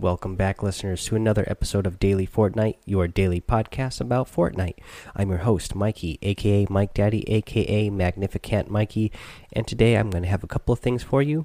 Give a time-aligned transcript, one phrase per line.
[0.00, 4.78] Welcome back, listeners, to another episode of Daily Fortnite, your daily podcast about Fortnite.
[5.14, 9.12] I'm your host, Mikey, aka Mike Daddy, aka Magnificent Mikey,
[9.52, 11.44] and today I'm going to have a couple of things for you.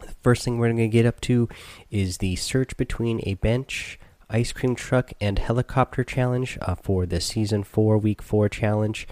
[0.00, 1.48] The first thing we're going to get up to
[1.90, 3.98] is the search between a bench,
[4.28, 9.08] ice cream truck, and helicopter challenge uh, for the Season 4, Week 4 challenge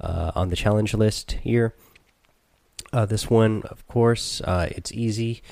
[0.00, 1.74] uh, on the challenge list here.
[2.92, 5.42] Uh, this one, of course, uh, it's easy.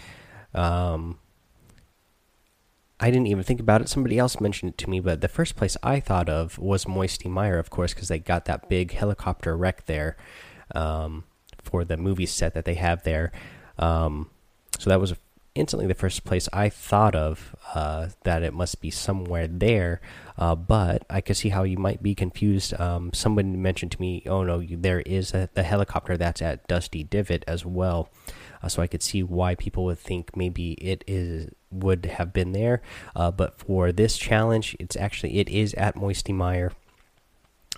[0.54, 1.18] Um,
[2.98, 3.88] I didn't even think about it.
[3.88, 7.28] Somebody else mentioned it to me, but the first place I thought of was Moisty
[7.28, 10.16] Mire, of course, because they got that big helicopter wreck there
[10.74, 11.24] um,
[11.62, 13.32] for the movie set that they have there.
[13.78, 14.30] Um,
[14.78, 15.14] so that was
[15.54, 20.00] instantly the first place I thought of uh, that it must be somewhere there.
[20.38, 22.78] Uh, but I could see how you might be confused.
[22.80, 27.02] Um, somebody mentioned to me, "Oh no, there is a, the helicopter that's at Dusty
[27.02, 28.10] Divot as well."
[28.66, 32.50] Uh, so I could see why people would think maybe it is would have been
[32.50, 32.82] there.
[33.14, 36.72] Uh, but for this challenge, it's actually it is at Moisty Mire.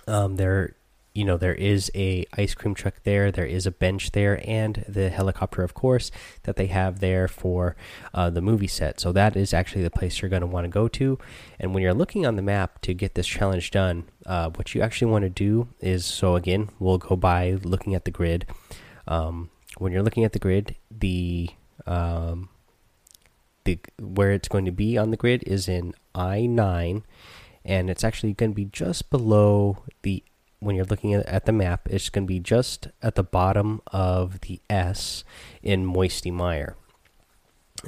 [0.07, 0.75] Um, there,
[1.13, 3.31] you know, there is a ice cream truck there.
[3.31, 6.09] There is a bench there, and the helicopter, of course,
[6.43, 7.75] that they have there for
[8.11, 8.99] uh, the movie set.
[8.99, 11.19] So that is actually the place you're going to want to go to.
[11.59, 14.81] And when you're looking on the map to get this challenge done, uh, what you
[14.81, 18.47] actually want to do is so again, we'll go by looking at the grid.
[19.07, 21.49] Um, when you're looking at the grid, the
[21.87, 22.49] um,
[23.63, 27.03] the where it's going to be on the grid is in I nine,
[27.65, 30.23] and it's actually going to be just below the.
[30.61, 34.41] When you're looking at, the map, it's going to be just at the bottom of
[34.41, 35.23] the S
[35.63, 36.75] in Moisty Mire.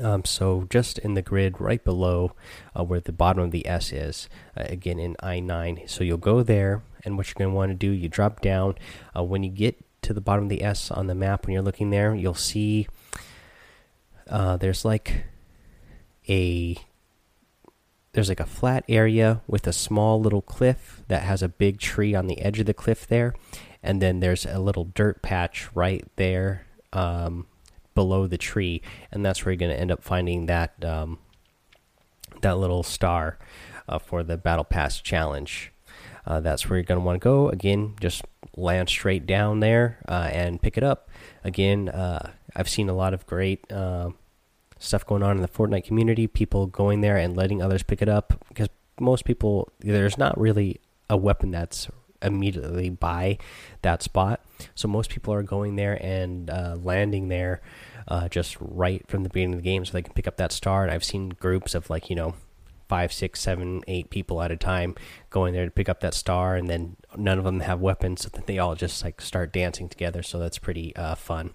[0.02, 2.32] Um, so just in the grid right below
[2.74, 5.90] uh, where the bottom of the S is, uh, again in I9.
[5.90, 8.76] So you'll go there, and what you're going to want to do, you drop down.
[9.14, 11.62] Uh, when you get to the bottom of the S on the map, when you're
[11.62, 12.88] looking there, you'll see
[14.30, 15.26] uh, there's like
[16.30, 16.78] a
[18.14, 22.14] there's like a flat area with a small little cliff that has a big tree
[22.14, 23.34] on the edge of the cliff there,
[23.82, 27.48] and then there's a little dirt patch right there um,
[27.96, 28.82] below the tree,
[29.12, 31.20] and that's where you're going to end up finding that um,
[32.42, 33.38] that little star
[33.88, 35.72] uh, for the battle pass challenge.
[36.26, 37.50] Uh, that's where you're going to want to go.
[37.50, 38.24] Again, just
[38.56, 41.10] land straight down there uh, and pick it up.
[41.44, 44.12] Again, uh, I've seen a lot of great uh,
[44.80, 46.28] stuff going on in the Fortnite community.
[46.28, 48.68] People going there and letting others pick it up because
[49.00, 50.80] most people there's not really
[51.10, 51.90] a weapon that's
[52.22, 53.38] immediately by
[53.82, 54.42] that spot.
[54.76, 57.62] So most people are going there and uh, landing there
[58.08, 60.52] uh, just right from the beginning of the game so they can pick up that
[60.52, 60.84] star.
[60.84, 62.36] And I've seen groups of like, you know,
[62.92, 64.94] five, six, seven, eight people at a time
[65.30, 66.58] going there to pick up that star.
[66.58, 68.24] And then none of them have weapons.
[68.24, 70.22] So that they all just like start dancing together.
[70.22, 71.52] So that's pretty uh, fun.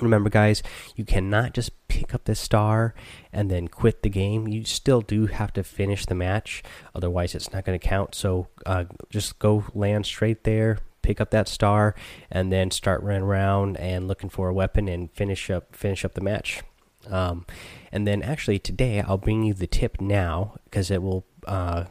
[0.00, 0.62] Remember, guys,
[0.94, 2.94] you cannot just pick up this star
[3.30, 4.48] and then quit the game.
[4.48, 6.62] You still do have to finish the match,
[6.94, 8.14] otherwise, it's not going to count.
[8.14, 11.94] So uh, just go land straight there, pick up that star,
[12.30, 16.14] and then start running around and looking for a weapon and finish up finish up
[16.14, 16.62] the match.
[17.10, 17.46] Um,
[17.92, 21.84] and then actually today I'll bring you the tip now because it will uh,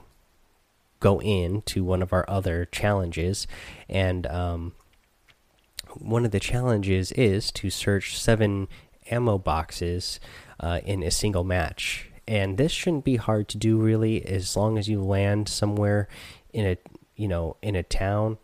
[1.00, 3.48] go into one of our other challenges
[3.90, 4.28] and.
[4.28, 4.74] Um,
[5.98, 8.68] one of the challenges is to search seven
[9.09, 10.20] ammo boxes
[10.59, 12.09] uh, in a single match.
[12.28, 16.08] And this shouldn't be hard to do, really, as long as you land somewhere
[16.53, 16.78] in a
[17.16, 18.40] you know in a town,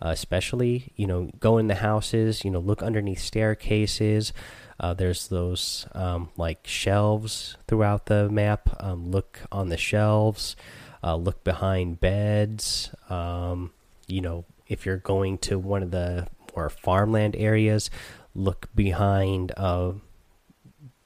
[0.00, 4.32] uh, especially you know go in the houses, you know look underneath staircases.
[4.78, 8.76] Uh, there's those um, like shelves throughout the map.
[8.80, 10.56] Um, look on the shelves.
[11.02, 12.90] Uh, look behind beds.
[13.10, 13.72] Um,
[14.06, 16.26] you know if you're going to one of the
[16.56, 17.90] more farmland areas.
[18.34, 19.92] Look behind uh,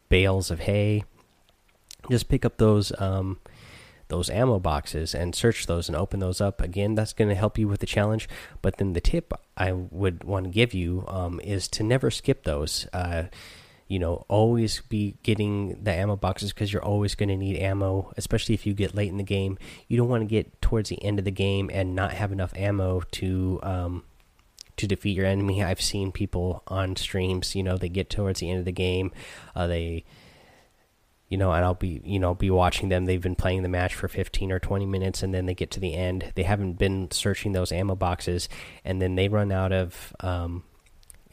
[0.09, 1.05] bales of hay.
[2.11, 3.39] Just pick up those um,
[4.09, 6.61] those ammo boxes and search those and open those up.
[6.61, 8.29] Again, that's going to help you with the challenge.
[8.63, 12.45] But then the tip I would want to give you um, is to never skip
[12.45, 12.87] those.
[12.93, 13.25] Uh,
[13.87, 18.13] you know, always be getting the ammo boxes because you're always going to need ammo,
[18.19, 19.57] especially if you get late in the game.
[19.89, 22.53] You don't want to get towards the end of the game and not have enough
[22.55, 24.05] ammo to um,
[24.77, 25.63] to defeat your enemy.
[25.63, 29.11] I've seen people on streams, you know, they get towards the end of the game,
[29.55, 30.05] uh, they,
[31.29, 33.05] you know, and I'll be, you know, be watching them.
[33.05, 35.81] They've been playing the match for 15 or 20 minutes, and then they get to
[35.81, 36.33] the end.
[36.35, 38.49] They haven't been searching those ammo boxes,
[38.85, 40.65] and then they run out of um,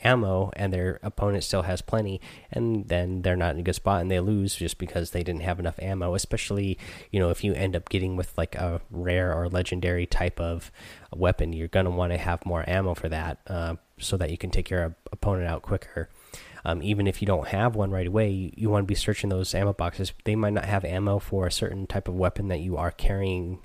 [0.06, 2.21] ammo and their opponent still has plenty
[2.51, 5.42] and then they're not in a good spot and they lose just because they didn't
[5.42, 6.77] have enough ammo especially
[7.12, 10.71] you know if you end up getting with like a rare or legendary type of
[11.13, 14.38] weapon you're going to want to have more ammo for that uh, so that you
[14.38, 16.09] can take your opponent out quicker
[16.66, 19.30] Um, even if you don't have one right away, you, you want to be searching
[19.30, 20.12] those ammo boxes.
[20.24, 23.60] They might not have ammo for a certain type of weapon that you are carrying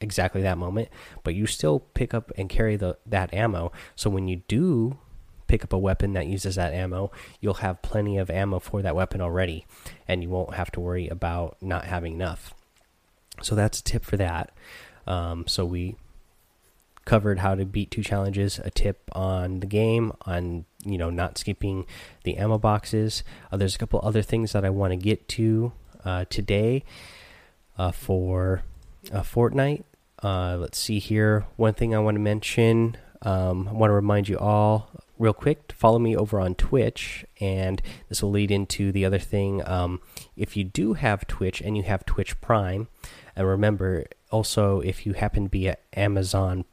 [0.00, 0.88] exactly that moment,
[1.24, 3.72] but you still pick up and carry the that ammo.
[3.96, 4.98] So when you do
[5.48, 7.10] pick up a weapon that uses that ammo,
[7.40, 9.66] you'll have plenty of ammo for that weapon already,
[10.06, 12.54] and you won't have to worry about not having enough.
[13.42, 14.52] So that's a tip for that.
[15.06, 15.96] Um, so we
[17.04, 21.38] covered how to beat two challenges, a tip on the game, on you know not
[21.38, 21.86] skipping
[22.24, 23.22] the ammo boxes.
[23.50, 25.72] Uh, there's a couple other things that I want to get to
[26.04, 26.84] uh, today
[27.76, 28.62] uh, for
[29.12, 29.84] uh, Fortnite.
[30.22, 31.46] Uh, let's see here.
[31.56, 32.96] One thing I want to mention.
[33.22, 37.24] Um, I want to remind you all real quick to follow me over on Twitch,
[37.40, 39.66] and this will lead into the other thing.
[39.66, 40.00] Um,
[40.36, 42.88] if you do have Twitch and you have Twitch Prime,
[43.34, 46.64] and remember also if you happen to be an Amazon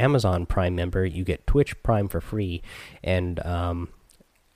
[0.00, 2.62] Amazon Prime member, you get Twitch Prime for free,
[3.04, 3.88] and um,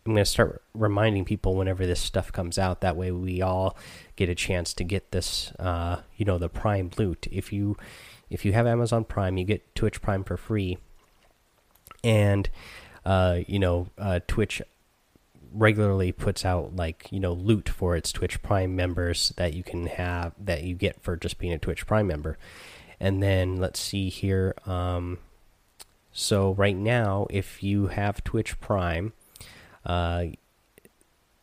[0.06, 2.80] I'm going to start reminding people whenever this stuff comes out.
[2.80, 3.76] That way, we all
[4.16, 7.26] get a chance to get this, uh, you know, the Prime loot.
[7.30, 7.76] If you
[8.30, 10.78] if you have Amazon Prime, you get Twitch Prime for free,
[12.02, 12.48] and
[13.04, 14.62] uh, you know, uh, Twitch
[15.52, 19.86] regularly puts out like you know loot for its Twitch Prime members that you can
[19.86, 22.38] have that you get for just being a Twitch Prime member.
[22.98, 24.54] And then let's see here.
[24.66, 25.18] Um,
[26.14, 29.12] so right now, if you have Twitch Prime,
[29.84, 30.26] uh,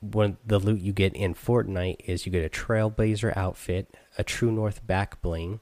[0.01, 4.87] the loot you get in Fortnite is you get a Trailblazer outfit, a True North
[4.87, 5.59] back bling,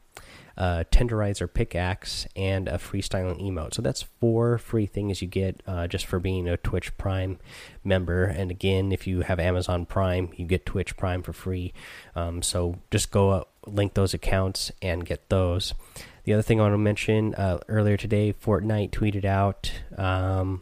[0.56, 3.74] a Tenderizer pickaxe, and a freestyling emote.
[3.74, 7.40] So that's four free things you get uh, just for being a Twitch Prime
[7.84, 8.26] member.
[8.26, 11.74] And again, if you have Amazon Prime, you get Twitch Prime for free.
[12.16, 15.74] Um, so just go up, link those accounts and get those.
[16.24, 20.62] The other thing I want to mention uh, earlier today, Fortnite tweeted out um,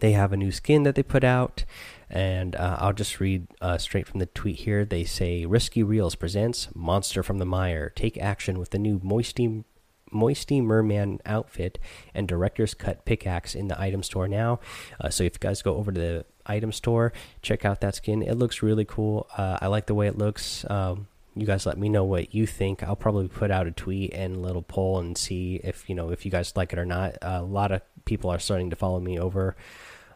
[0.00, 1.64] they have a new skin that they put out,
[2.08, 4.84] and uh, I'll just read uh, straight from the tweet here.
[4.84, 7.90] They say Risky Reels presents Monster from the Mire.
[7.90, 9.64] Take action with the new Moisty
[10.12, 11.78] Moisty Merman outfit
[12.14, 14.58] and Director's Cut pickaxe in the item store now.
[15.00, 17.12] Uh, so if you guys go over to the item store,
[17.42, 18.22] check out that skin.
[18.22, 19.28] It looks really cool.
[19.36, 20.64] Uh, I like the way it looks.
[20.68, 21.06] Um,
[21.40, 22.82] you guys let me know what you think.
[22.82, 26.10] I'll probably put out a tweet and a little poll and see if you know
[26.10, 27.14] if you guys like it or not.
[27.22, 29.56] Uh, a lot of people are starting to follow me over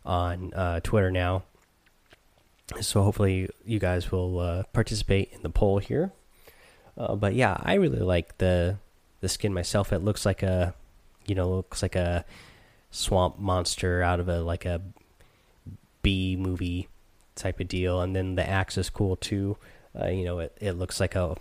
[0.05, 1.45] on uh, Twitter now,
[2.83, 6.13] so hopefully you guys will uh, participate in the poll here.
[6.99, 8.77] Uh, but yeah, I really like the
[9.23, 9.95] the skin myself.
[9.95, 10.75] It looks like a
[11.27, 12.27] you know looks like a
[12.91, 14.83] swamp monster out of a like a
[16.03, 16.89] B movie
[17.35, 19.57] type of deal, and then the axe is cool too.
[19.99, 21.37] Uh, you know, it, it looks like a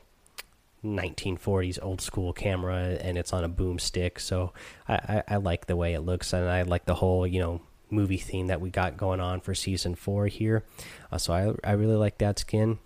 [0.84, 4.20] 1940s old school camera and it's on a boom stick.
[4.20, 4.54] So
[4.88, 7.62] I, I, I, like the way it looks and I like the whole, you know,
[7.90, 10.64] movie theme that we got going on for season four here.
[11.12, 12.80] Uh, so I, I really like that skin.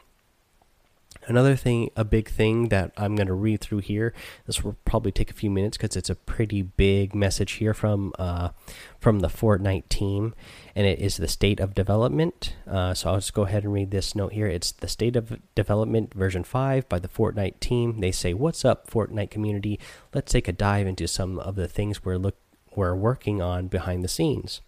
[1.28, 4.14] Another thing, a big thing that I'm going to read through here.
[4.46, 8.14] This will probably take a few minutes because it's a pretty big message here from
[8.18, 8.50] uh,
[8.98, 10.34] from the Fortnite team,
[10.74, 12.56] and it is the state of development.
[12.66, 14.48] Uh, so I'll just go ahead and read this note here.
[14.48, 18.00] It's the state of development version five by the Fortnite team.
[18.00, 19.82] They say, "What's up, Fortnite community?
[20.14, 22.38] Let's take a dive into some of the things we're look
[22.74, 24.62] we're working on behind the scenes."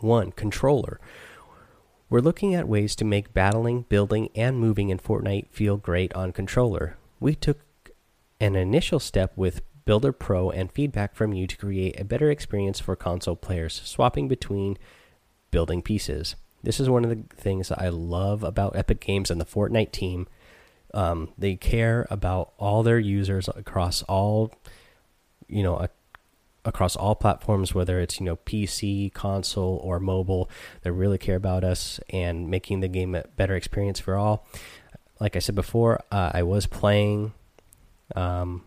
[0.00, 1.00] One controller.
[2.10, 6.32] We're looking at ways to make battling, building, and moving in Fortnite feel great on
[6.32, 6.96] controller.
[7.20, 7.60] We took
[8.40, 12.80] an initial step with Builder Pro and feedback from you to create a better experience
[12.80, 14.78] for console players, swapping between
[15.50, 16.34] building pieces.
[16.62, 20.28] This is one of the things I love about Epic Games and the Fortnite team.
[20.94, 24.54] Um, they care about all their users across all,
[25.46, 25.86] you know,
[26.64, 30.50] across all platforms, whether it's you know PC, console, or mobile.
[30.82, 34.46] They really care about us and making the game a better experience for all.
[35.20, 37.32] Like I said before, uh, I was playing
[38.14, 38.64] um,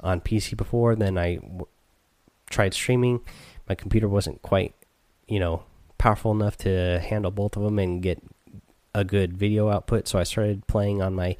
[0.00, 0.94] on PC before.
[0.94, 1.38] Then I
[2.50, 3.20] tried streaming.
[3.68, 4.74] My computer wasn't quite,
[5.26, 5.64] you know,
[5.98, 8.22] powerful enough to handle both of them and get
[8.94, 10.06] a good video output.
[10.06, 11.36] So I started playing on my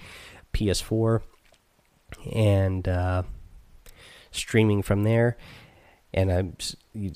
[0.55, 1.23] PS4
[2.35, 3.23] and uh,
[4.31, 5.37] streaming from there
[6.14, 6.54] and I've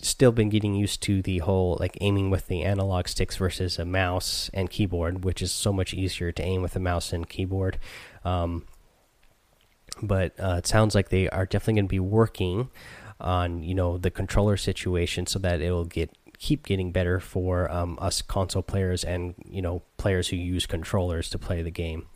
[0.03, 3.85] still been getting used to the whole like aiming with the analog sticks versus a
[3.85, 7.79] mouse and keyboard, which is so much easier to aim with a mouse and keyboard.
[8.25, 8.67] Um,
[10.03, 12.71] but uh, it sounds like they are definitely going to be working
[13.19, 17.71] on you know the controller situation so that it will get keep getting better for
[17.71, 22.07] um, us console players and you know players who use controllers to play the game.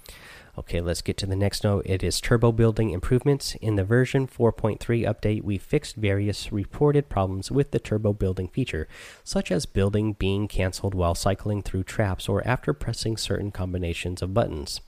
[0.60, 1.86] Okay, let's get to the next note.
[1.86, 3.54] It is turbo building improvements.
[3.62, 8.86] In the version 4.3 update, we fixed various reported problems with the turbo building feature,
[9.24, 14.34] such as building being cancelled while cycling through traps or after pressing certain combinations of
[14.34, 14.82] buttons.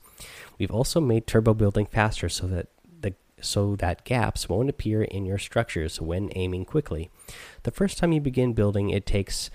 [0.59, 2.67] We've also made turbo building faster so that
[3.01, 7.09] the so that gaps won't appear in your structures when aiming quickly.
[7.63, 9.49] The first time you begin building, it takes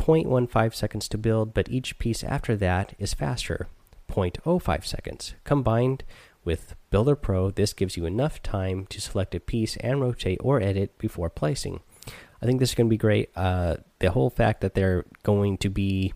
[0.00, 3.68] 0.15 seconds to build, but each piece after that is faster.
[4.08, 5.34] 0.05 seconds.
[5.44, 6.04] Combined
[6.44, 10.60] with Builder Pro, this gives you enough time to select a piece and rotate or
[10.60, 11.80] edit before placing.
[12.40, 13.30] I think this is going to be great.
[13.36, 16.14] Uh, the whole fact that they're going to be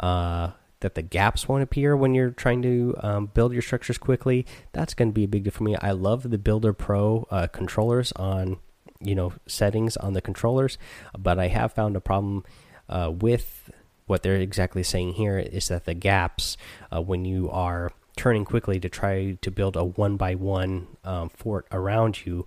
[0.00, 0.50] uh,
[0.80, 4.46] that the gaps won't appear when you're trying to um, build your structures quickly.
[4.72, 5.76] That's going to be a big deal for me.
[5.76, 8.58] I love the Builder Pro uh, controllers on
[9.00, 10.78] you know settings on the controllers,
[11.18, 12.44] but I have found a problem
[12.88, 13.61] uh, with
[14.06, 16.56] what they're exactly saying here is that the gaps
[16.94, 21.28] uh, when you are turning quickly to try to build a one by one um,
[21.30, 22.44] fort around you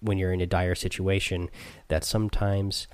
[0.00, 1.48] when you're in a dire situation
[1.88, 2.86] that sometimes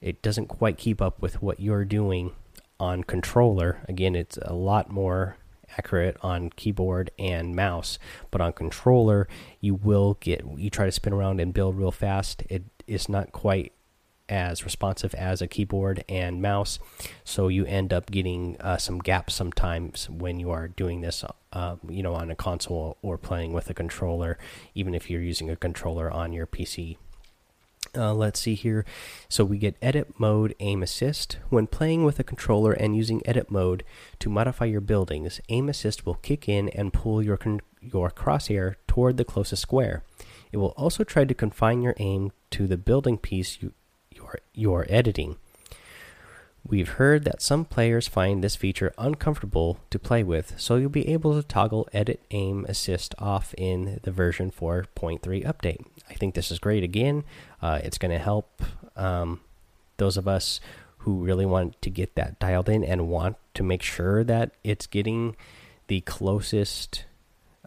[0.00, 2.32] it doesn't quite keep up with what you're doing
[2.80, 3.80] on controller.
[3.88, 5.36] Again it's a lot more
[5.76, 7.98] accurate on keyboard and mouse
[8.30, 9.28] but on controller
[9.60, 12.42] you will get you try to spin around and build real fast.
[12.48, 13.72] It is not quite
[14.28, 16.78] as responsive as a keyboard and mouse.
[17.24, 21.76] So you end up getting uh, some gaps sometimes when you are doing this, uh,
[21.88, 24.38] you know, on a console or playing with a controller,
[24.74, 26.96] even if you're using a controller on your PC.
[27.96, 28.84] Uh, let's see here.
[29.28, 31.38] So we get edit mode aim assist.
[31.48, 33.82] When playing with a controller and using edit mode
[34.18, 37.38] to modify your buildings, aim assist will kick in and pull your
[37.80, 40.02] your crosshair toward the closest square.
[40.52, 43.72] It will also try to confine your aim to the building piece you,
[44.54, 45.36] your, editing.
[46.66, 51.08] We've heard that some players find this feature uncomfortable to play with, so you'll be
[51.08, 55.84] able to toggle Edit Aim Assist off in the version 4.3 update.
[56.10, 56.82] I think this is great.
[56.82, 57.24] Again,
[57.62, 58.62] uh, it's going to help
[58.96, 59.40] um,
[59.96, 60.60] those of us
[60.98, 64.86] who really want to get that dialed in and want to make sure that it's
[64.86, 65.36] getting
[65.86, 67.04] the closest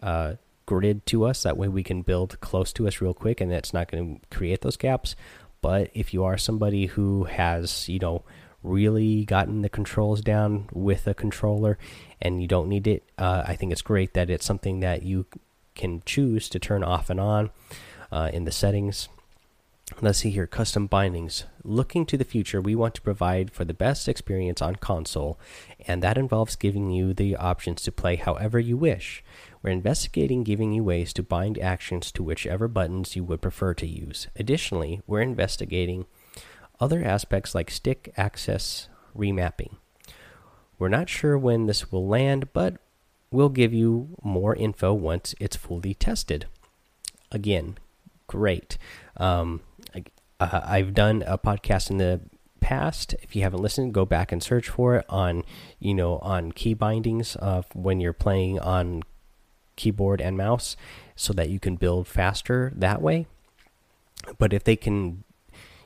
[0.02, 0.34] uh,
[0.66, 1.42] grid to us.
[1.42, 4.36] That way, we can build close to us real quick, and it's not going to
[4.36, 5.16] create those gaps.
[5.62, 8.24] But if you are somebody who has, you know,
[8.62, 11.78] really gotten the controls down with a controller
[12.20, 15.26] and you don't need it, uh, I think it's great that it's something that you
[15.74, 17.50] can choose to turn off and on
[18.10, 19.08] uh, in the settings.
[20.00, 21.44] Let's see here custom bindings.
[21.64, 25.38] Looking to the future, we want to provide for the best experience on console,
[25.86, 29.22] and that involves giving you the options to play however you wish.
[29.62, 33.86] We're investigating giving you ways to bind actions to whichever buttons you would prefer to
[33.86, 34.26] use.
[34.36, 36.06] Additionally, we're investigating
[36.80, 39.76] other aspects like stick axis remapping.
[40.78, 42.78] We're not sure when this will land, but
[43.30, 46.46] we'll give you more info once it's fully tested.
[47.30, 47.78] Again,
[48.26, 48.78] great.
[49.16, 49.60] Um,
[49.94, 50.02] I,
[50.40, 52.20] uh, I've done a podcast in the
[52.58, 53.14] past.
[53.22, 55.44] If you haven't listened, go back and search for it on,
[55.78, 59.02] you know, on key bindings of when you're playing on
[59.82, 60.76] keyboard and mouse
[61.16, 63.26] so that you can build faster that way.
[64.38, 65.24] But if they can,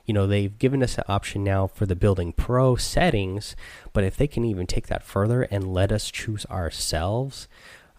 [0.05, 3.55] you know, they've given us an option now for the building pro settings,
[3.93, 7.47] but if they can even take that further and let us choose ourselves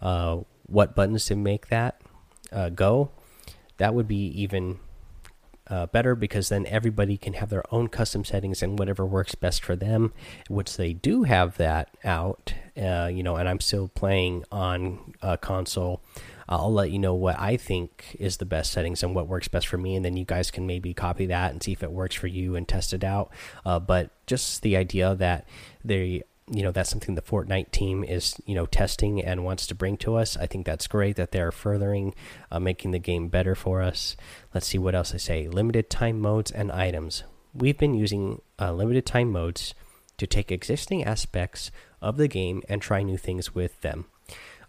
[0.00, 2.00] uh, what buttons to make that
[2.52, 3.10] uh, go,
[3.78, 4.78] that would be even
[5.70, 9.64] uh, better because then everybody can have their own custom settings and whatever works best
[9.64, 10.12] for them.
[10.48, 15.36] Which they do have that out, uh, you know, and I'm still playing on a
[15.36, 16.02] console.
[16.48, 19.66] I'll let you know what I think is the best settings and what works best
[19.66, 22.14] for me, and then you guys can maybe copy that and see if it works
[22.14, 23.30] for you and test it out.
[23.66, 25.46] Uh, but just the idea that
[25.84, 29.74] they you know that's something the Fortnite team is you know testing and wants to
[29.74, 30.36] bring to us.
[30.36, 32.14] I think that's great that they're furthering,
[32.50, 34.16] uh, making the game better for us.
[34.54, 35.48] Let's see what else I say.
[35.48, 37.24] Limited time modes and items.
[37.54, 39.74] We've been using uh, limited time modes
[40.16, 44.06] to take existing aspects of the game and try new things with them,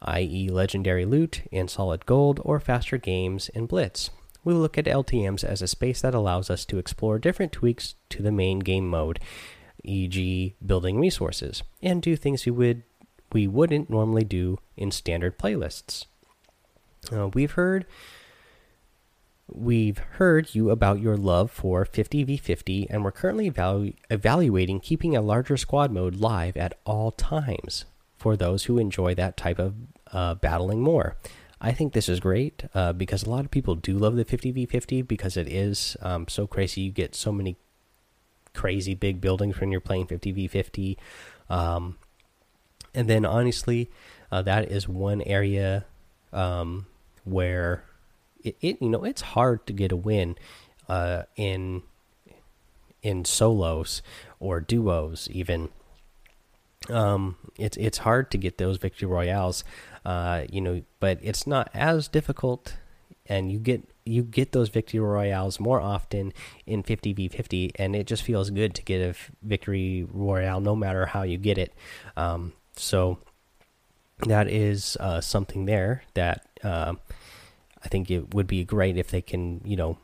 [0.01, 4.09] i.e., legendary loot in solid gold or faster games in Blitz.
[4.43, 8.23] We look at LTMs as a space that allows us to explore different tweaks to
[8.23, 9.19] the main game mode
[9.83, 12.83] e.g., building resources, and do things we would
[13.31, 16.05] we wouldn't normally do in standard playlists.
[17.11, 17.85] Uh, we've heard
[19.51, 25.21] we've heard you about your love for 50v50 and we're currently evalu evaluating keeping a
[25.21, 29.73] larger squad mode live at all times for those who enjoy that type of
[30.11, 31.17] uh, battling more
[31.59, 35.07] i think this is great uh, because a lot of people do love the 50v50
[35.07, 37.57] because it is um, so crazy you get so many
[38.53, 40.97] crazy big buildings when you're playing 50v50.
[41.49, 41.97] Um,
[42.93, 43.89] and then honestly,
[44.31, 45.85] Uh, that is one area
[46.33, 46.85] um,
[47.25, 47.83] where
[48.43, 50.37] it, it, you know it's hard to get a win
[50.87, 51.81] uh, in
[53.01, 54.01] in solos
[54.39, 55.69] or duos even.
[56.89, 59.63] Um, it's it's hard to get those victory royales,
[60.05, 62.77] uh, you know, but it's not as difficult,
[63.27, 66.33] and you get you get those victory royales more often
[66.65, 71.23] in 50v50 and it just feels good to get a victory royale no matter how
[71.23, 71.73] you get it.
[72.17, 73.19] Um, so
[74.25, 76.93] that is uh, something there that uh,
[77.81, 79.97] i think it would be great if they can you know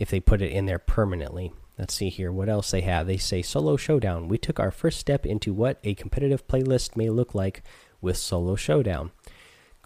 [0.00, 1.52] if they put it in there permanently.
[1.78, 2.32] Let's see here.
[2.32, 3.06] What else they have?
[3.06, 4.28] They say solo showdown.
[4.28, 7.62] We took our first step into what a competitive playlist may look like
[8.00, 9.10] with solo showdown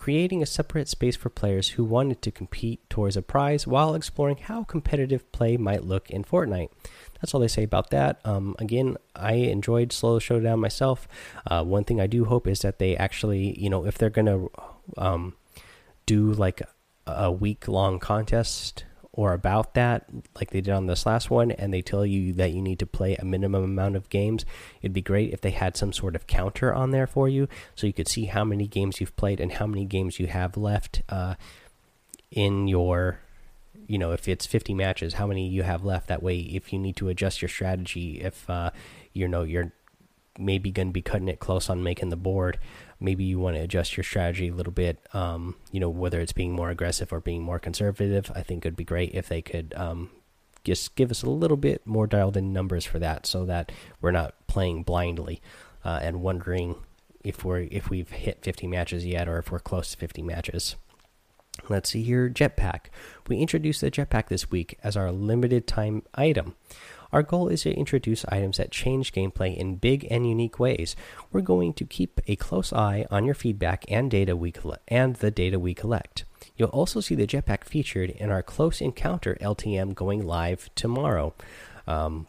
[0.05, 4.37] creating a separate space for players who wanted to compete towards a prize while exploring
[4.37, 6.69] how competitive play might look in Fortnite.
[7.15, 8.21] That's all they say about that.
[8.23, 11.09] Um, again, I enjoyed Solo Showdown myself.
[11.47, 14.27] Uh, one thing I do hope is that they actually, you know, if they're going
[14.27, 14.51] to
[14.99, 15.37] um,
[16.05, 16.61] do like
[17.07, 18.85] a week long contest
[19.17, 22.53] or about that, like they did on this last one, and they tell you that
[22.53, 24.45] you need to play a minimum amount of games,
[24.83, 27.87] it'd be great if they had some sort of counter on there for you so
[27.87, 31.03] you could see how many games you've played and how many games you have left
[31.09, 31.35] uh,
[32.31, 33.21] in your.
[33.87, 36.09] You know, if it's 50 matches, how many you have left?
[36.09, 38.71] That way, if you need to adjust your strategy, if uh,
[39.13, 39.73] you know you're
[40.39, 42.59] maybe going to be cutting it close on making the board,
[43.01, 44.99] maybe you want to adjust your strategy a little bit.
[45.13, 48.31] Um, you know, whether it's being more aggressive or being more conservative.
[48.35, 50.11] I think it'd be great if they could um,
[50.65, 54.11] just give us a little bit more dialed in numbers for that, so that we're
[54.11, 55.41] not playing blindly
[55.85, 56.77] uh, and wondering
[57.23, 60.77] if we're if we've hit 50 matches yet or if we're close to 50 matches.
[61.69, 62.87] Let's see here, jetpack.
[63.29, 66.57] We introduced the jetpack this week as our limited time item.
[67.15, 70.97] Our goal is to introduce items that change gameplay in big and unique ways.
[71.31, 74.53] We're going to keep a close eye on your feedback and data we
[74.89, 76.25] and the data we collect.
[76.57, 81.35] You'll also see the jetpack featured in our close encounter LTM going live tomorrow.
[81.87, 82.27] Um,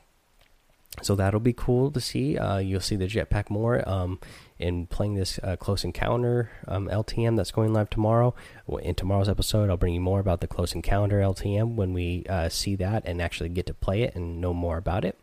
[1.01, 2.37] so that'll be cool to see.
[2.37, 4.19] Uh, you'll see the jetpack more um,
[4.57, 8.33] in playing this uh, close encounter um, LTM that's going live tomorrow.
[8.81, 12.49] In tomorrow's episode, I'll bring you more about the close encounter LTM when we uh,
[12.49, 15.19] see that and actually get to play it and know more about it.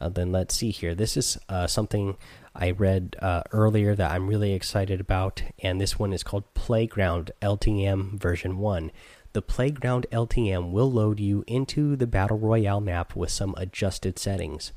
[0.00, 0.94] Uh, then let's see here.
[0.94, 2.16] This is uh, something
[2.54, 7.30] I read uh, earlier that I'm really excited about, and this one is called Playground
[7.40, 8.90] LTM version 1.
[9.32, 14.72] The Playground LTM will load you into the Battle Royale map with some adjusted settings.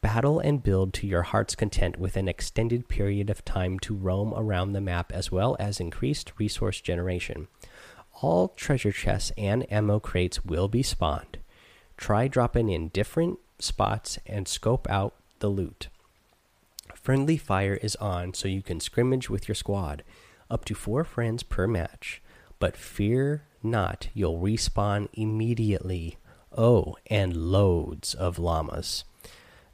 [0.00, 4.32] Battle and build to your heart's content with an extended period of time to roam
[4.34, 7.48] around the map as well as increased resource generation.
[8.22, 11.38] All treasure chests and ammo crates will be spawned.
[11.96, 15.88] Try dropping in different spots and scope out the loot.
[16.94, 20.02] Friendly fire is on so you can scrimmage with your squad,
[20.50, 22.22] up to four friends per match.
[22.58, 26.16] But fear not, you'll respawn immediately.
[26.56, 29.04] Oh, and loads of llamas.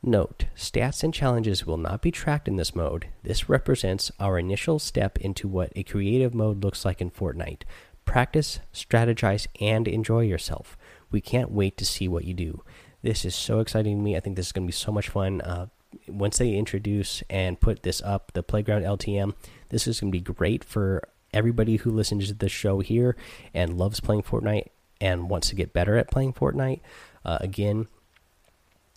[0.08, 3.08] Note, stats and challenges will not be tracked in this mode.
[3.24, 7.62] This represents our initial step into what a creative mode looks like in Fortnite.
[8.04, 10.78] Practice, strategize, and enjoy yourself.
[11.10, 12.62] We can't wait to see what you do.
[13.02, 14.16] This is so exciting to me.
[14.16, 15.40] I think this is going to be so much fun.
[15.40, 15.66] Uh,
[16.06, 19.34] once they introduce and put this up, the Playground LTM,
[19.70, 23.16] this is going to be great for everybody who listens to the show here
[23.52, 24.68] and loves playing Fortnite
[25.00, 26.80] and wants to get better at playing Fortnite.
[27.24, 27.88] Uh, again,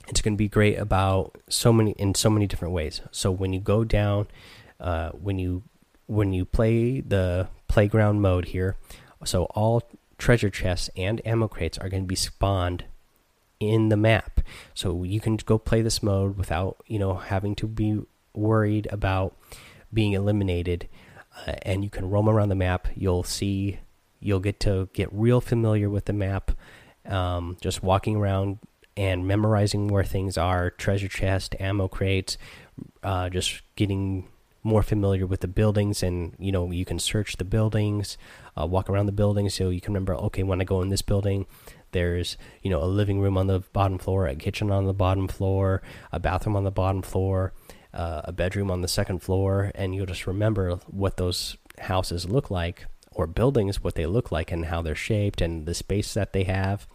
[0.08, 3.02] it's going to be great about so many in so many different ways.
[3.12, 4.28] So when you go down,
[4.80, 5.64] uh, when you
[6.08, 8.76] when you play the playground mode here,
[9.24, 9.84] so all
[10.18, 12.86] treasure chests and ammo crates are going to be spawned
[13.60, 14.42] in the map.
[14.74, 18.02] So you can go play this mode without you know having to be
[18.34, 19.36] worried about
[19.94, 20.88] being eliminated,
[21.46, 22.88] uh, and you can roam around the map.
[22.96, 23.80] You'll see,
[24.20, 26.52] you'll get to get real familiar with the map.
[27.06, 28.60] Um, just walking around
[29.00, 32.38] and memorizing where things are treasure chest ammo crates
[33.02, 34.28] uh, just getting
[34.62, 38.18] more familiar with the buildings and you know you can search the buildings
[38.60, 39.54] uh, walk around the buildings.
[39.54, 41.46] So you can remember okay when i go in this building
[41.92, 45.28] there's you know a living room on the bottom floor a kitchen on the bottom
[45.28, 45.82] floor
[46.12, 47.54] a bathroom on the bottom floor
[47.94, 52.52] uh, a bedroom on the second floor and you'll just remember what those houses look
[52.52, 56.34] like or buildings what they look like and how they're shaped and the space that
[56.34, 56.86] they have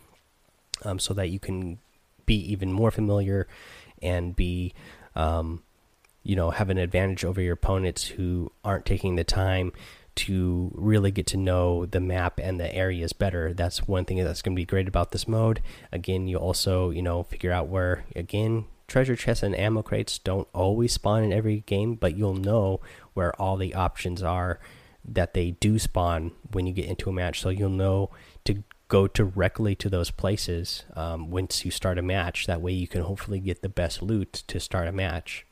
[0.85, 1.79] um, so that you can
[2.27, 3.47] be even more familiar
[4.03, 4.73] and be
[5.15, 5.63] um,
[6.23, 9.73] you know have an advantage over your opponents who aren't taking the time
[10.15, 14.43] to really get to know the map and the areas better that's one thing that's
[14.43, 15.61] going to be great about this mode
[15.91, 20.47] again you also you know figure out where again treasure chests and ammo crates don't
[20.53, 22.81] always spawn in every game but you'll know
[23.15, 24.61] where all the options are
[25.07, 27.41] that they do spawn when you get into a match.
[27.41, 28.11] So you'll know
[28.89, 32.47] go directly to those places um, once you start a match.
[32.47, 35.47] That way you can hopefully get the best loot to start a match.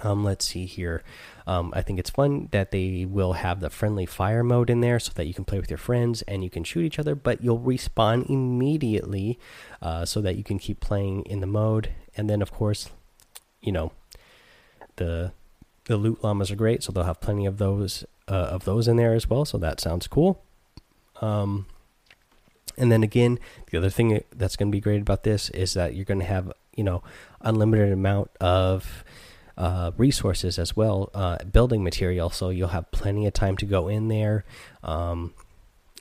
[0.00, 1.02] Um, let's see here.
[1.46, 4.98] Um, I think it's fun that they will have the friendly fire mode in there
[5.00, 7.42] so that you can play with your friends and you can shoot each other, but
[7.42, 9.38] you'll respawn immediately
[9.80, 11.90] uh, so that you can keep playing in the mode.
[12.16, 12.90] And then, of course,
[13.60, 13.92] you know,
[14.96, 15.32] the
[15.86, 18.96] the loot llamas are great, so they'll have plenty of those uh, of those in
[18.96, 19.44] there as well.
[19.44, 20.44] So that sounds cool.
[21.22, 21.66] Um,
[22.78, 23.38] and then again,
[23.70, 26.26] the other thing that's going to be great about this is that you're going to
[26.26, 27.02] have you know
[27.40, 29.04] unlimited amount of
[29.58, 32.30] uh, resources as well, uh, building material.
[32.30, 34.44] So you'll have plenty of time to go in there
[34.84, 35.34] um,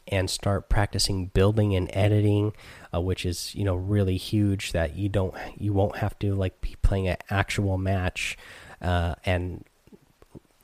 [0.08, 2.54] and start practicing building and editing,
[2.94, 4.72] uh, which is you know really huge.
[4.72, 8.38] That you don't you won't have to like be playing an actual match
[8.82, 9.66] uh, and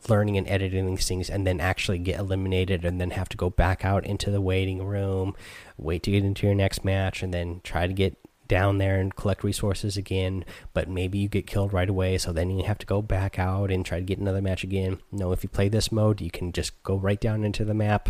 [0.10, 3.50] learning and editing these things and then actually get eliminated and then have to go
[3.50, 5.36] back out into the waiting room
[5.78, 9.16] wait to get into your next match and then try to get down there and
[9.16, 12.86] collect resources again, but maybe you get killed right away, so then you have to
[12.86, 15.00] go back out and try to get another match again.
[15.12, 18.10] No, if you play this mode, you can just go right down into the map,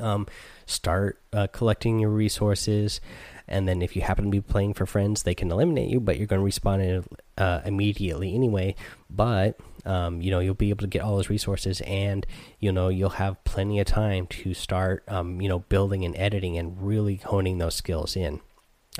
[0.00, 0.26] um,
[0.66, 3.00] start uh, collecting your resources,
[3.46, 6.16] and then if you happen to be playing for friends, they can eliminate you, but
[6.16, 7.04] you're going to respawn in,
[7.36, 8.74] uh, immediately anyway.
[9.10, 12.26] But um, you know you'll be able to get all those resources, and
[12.58, 16.56] you know you'll have plenty of time to start, um, you know, building and editing
[16.56, 18.40] and really honing those skills in.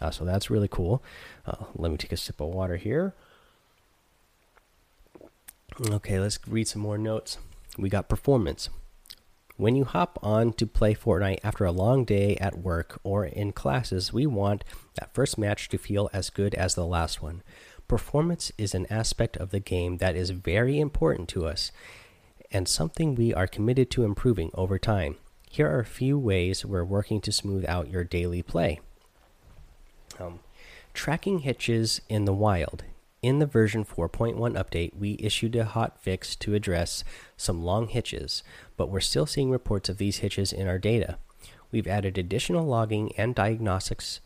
[0.00, 1.02] Uh, so that's really cool.
[1.46, 3.14] Uh, let me take a sip of water here.
[5.90, 7.38] Okay, let's read some more notes.
[7.76, 8.68] We got performance.
[9.56, 13.52] When you hop on to play Fortnite after a long day at work or in
[13.52, 14.64] classes, we want
[14.96, 17.42] that first match to feel as good as the last one.
[17.88, 21.70] Performance is an aspect of the game that is very important to us
[22.50, 25.16] and something we are committed to improving over time.
[25.50, 28.80] Here are a few ways we're working to smooth out your daily play.
[30.18, 30.40] Um,
[30.94, 32.84] tracking hitches in the wild.
[33.22, 37.04] In the version 4.1 update, we issued a hot fix to address
[37.36, 38.42] some long hitches,
[38.76, 41.18] but we're still seeing reports of these hitches in our data.
[41.72, 44.20] We've added additional logging and diagnostics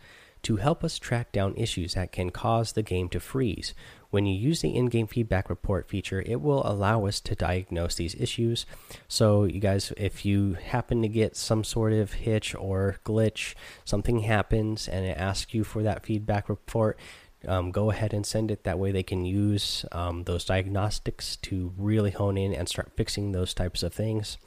[0.49, 3.75] to help us track down issues that can cause the game to freeze.
[4.09, 7.97] When you use the in game feedback report feature, it will allow us to diagnose
[7.97, 8.65] these issues.
[9.09, 14.21] So, you guys, if you happen to get some sort of hitch or glitch, something
[14.21, 16.99] happens and it asks you for that feedback report,
[17.47, 18.65] um, go ahead and send it.
[18.65, 23.33] That way, they can use um, those diagnostics to really hone in and start fixing
[23.33, 24.39] those types of things.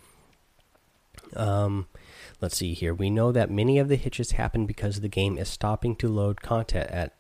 [1.36, 1.88] Um,
[2.40, 2.94] let's see here.
[2.94, 6.42] We know that many of the hitches happen because the game is stopping to load
[6.42, 7.16] content at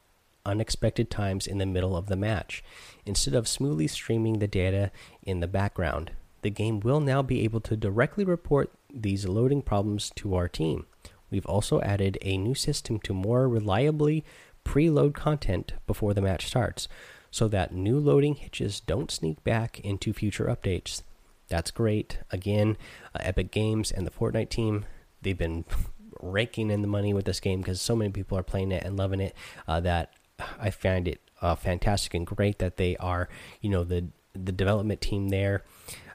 [0.46, 2.64] unexpected times in the middle of the match.
[3.06, 4.92] Instead of smoothly streaming the data
[5.24, 10.12] in the background, the game will now be able to directly report these loading problems
[10.16, 10.86] to our team.
[11.30, 14.26] We've also added a new system to more reliably
[14.66, 16.88] preload content before the match starts,
[17.30, 21.04] so that new loading hitches don't sneak back into future updates.
[21.52, 22.20] That's great.
[22.32, 22.78] Again,
[23.14, 24.86] uh, Epic Games and the Fortnite team,
[25.22, 25.66] they've been
[26.22, 28.96] raking in the money with this game because so many people are playing it and
[28.96, 29.36] loving it
[29.68, 30.14] uh, that
[30.58, 33.28] I find it uh, fantastic and great that they are,
[33.60, 35.66] you know, the the development team there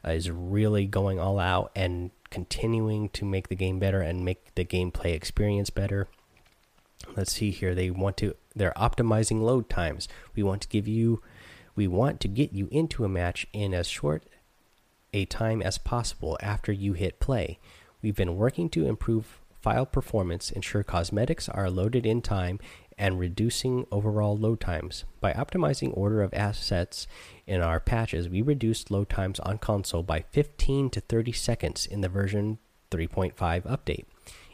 [0.03, 4.55] uh, is really going all out and continuing to make the game better and make
[4.55, 6.09] the gameplay experience better.
[7.15, 7.75] Let's see here.
[7.75, 10.09] They want to they're optimizing load times.
[10.35, 11.21] We want to give you
[11.75, 14.25] we want to get you into a match in as short
[15.17, 17.59] a time as possible after you hit play.
[18.03, 22.61] We've been working to improve file performance, ensure cosmetics are loaded in time,
[22.99, 25.05] and reducing overall load times.
[25.21, 27.07] By optimizing order of assets
[27.47, 32.03] in our patches, we reduced load times on console by 15 to 30 seconds in
[32.03, 32.59] the version
[32.91, 34.05] 3.5 update.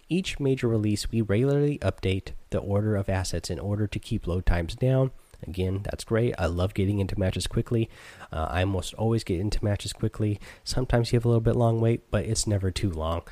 [0.08, 4.46] Each major release, we regularly update the order of assets in order to keep load
[4.46, 5.10] times down.
[5.46, 6.34] Again, that's great.
[6.38, 7.90] I love getting into matches quickly.
[8.32, 10.40] Uh, I almost always get into matches quickly.
[10.64, 13.22] Sometimes you have a little bit long wait, but it's never too long.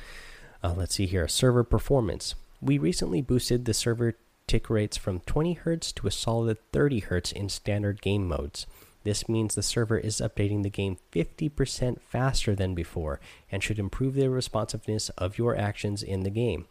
[0.63, 2.35] Uh, let's see here server performance.
[2.61, 4.15] We recently boosted the server
[4.47, 8.67] tick rates from 20 Hz to a solid 30 Hz in standard game modes.
[9.03, 13.19] This means the server is updating the game 50% faster than before
[13.51, 16.67] and should improve the responsiveness of your actions in the game.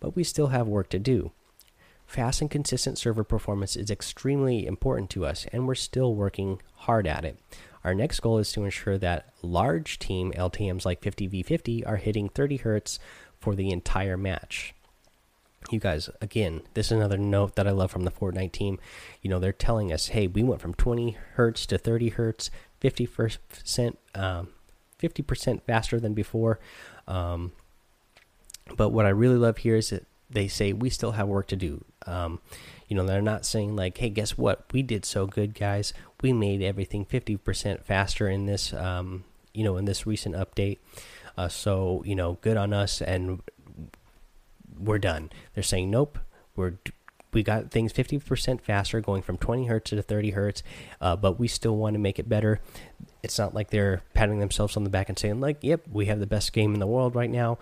[0.00, 1.32] But we still have work to do.
[2.14, 7.06] Fast and consistent server performance is extremely important to us, and we're still working hard
[7.06, 7.38] at it.
[7.82, 12.58] Our next goal is to ensure that large team LTMs like 50v50 are hitting 30
[12.58, 12.98] hertz
[13.40, 14.74] for the entire match
[15.70, 18.78] you guys again this is another note that i love from the fortnite team
[19.22, 22.50] you know they're telling us hey we went from 20 hertz to 30 hertz
[22.80, 24.48] 50 percent um,
[25.04, 26.58] 50% faster than before.
[27.06, 27.52] Um,
[28.76, 31.56] but what I really love here is that they say we still have work to
[31.56, 31.84] do.
[32.06, 32.40] Um,
[32.88, 34.64] you know, they're not saying like, "Hey, guess what?
[34.72, 35.92] We did so good, guys.
[36.20, 40.78] We made everything 50% faster in this, um, you know, in this recent update.
[41.36, 43.42] Uh, so you know, good on us, and
[44.78, 46.18] we're done." They're saying, "Nope,
[46.56, 46.74] we're
[47.34, 50.62] we got things 50% faster, going from 20 hertz to 30 hertz,
[51.00, 52.60] uh, but we still want to make it better.
[53.22, 56.20] It's not like they're patting themselves on the back and saying, like, yep, we have
[56.20, 57.58] the best game in the world right now,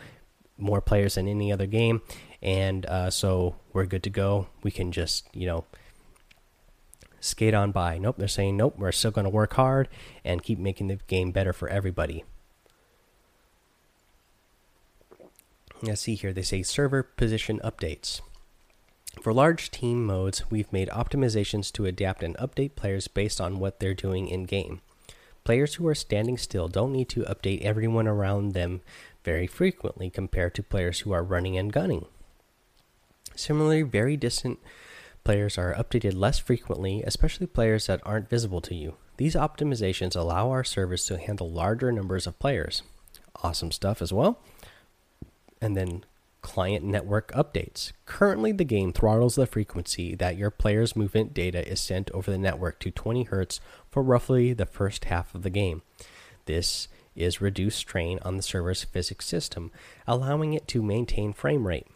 [0.59, 2.03] more players than any other game,
[2.41, 4.49] and uh, so we're good to go.
[4.63, 5.65] We can just, you know,
[7.21, 7.99] skate on by.
[7.99, 9.89] Nope, they're saying, nope, we're still going to work hard
[10.25, 12.25] and keep making the game better for everybody.
[15.83, 16.33] Let's see here.
[16.33, 18.21] They say server position updates.
[19.21, 23.79] For large team modes, we've made optimizations to adapt and update players based on what
[23.79, 24.81] they're doing in game.
[25.45, 28.81] Players who are standing still don't need to update everyone around them
[29.25, 32.07] very frequently compared to players who are running and gunning.
[33.35, 34.59] Similarly, very distant
[35.25, 38.97] players are updated less frequently, especially players that aren't visible to you.
[39.17, 42.83] These optimizations allow our servers to handle larger numbers of players.
[43.43, 44.41] Awesome stuff as well.
[45.61, 46.05] And then
[46.41, 47.93] client network updates.
[48.05, 52.39] Currently, the game throttles the frequency that your player's movement data is sent over the
[52.39, 55.83] network to 20 Hz for roughly the first half of the game.
[56.47, 59.71] This is reduced strain on the server's physics system,
[60.07, 61.87] allowing it to maintain frame rate.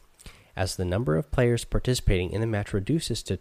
[0.56, 3.36] As the number of players participating in the match reduces to,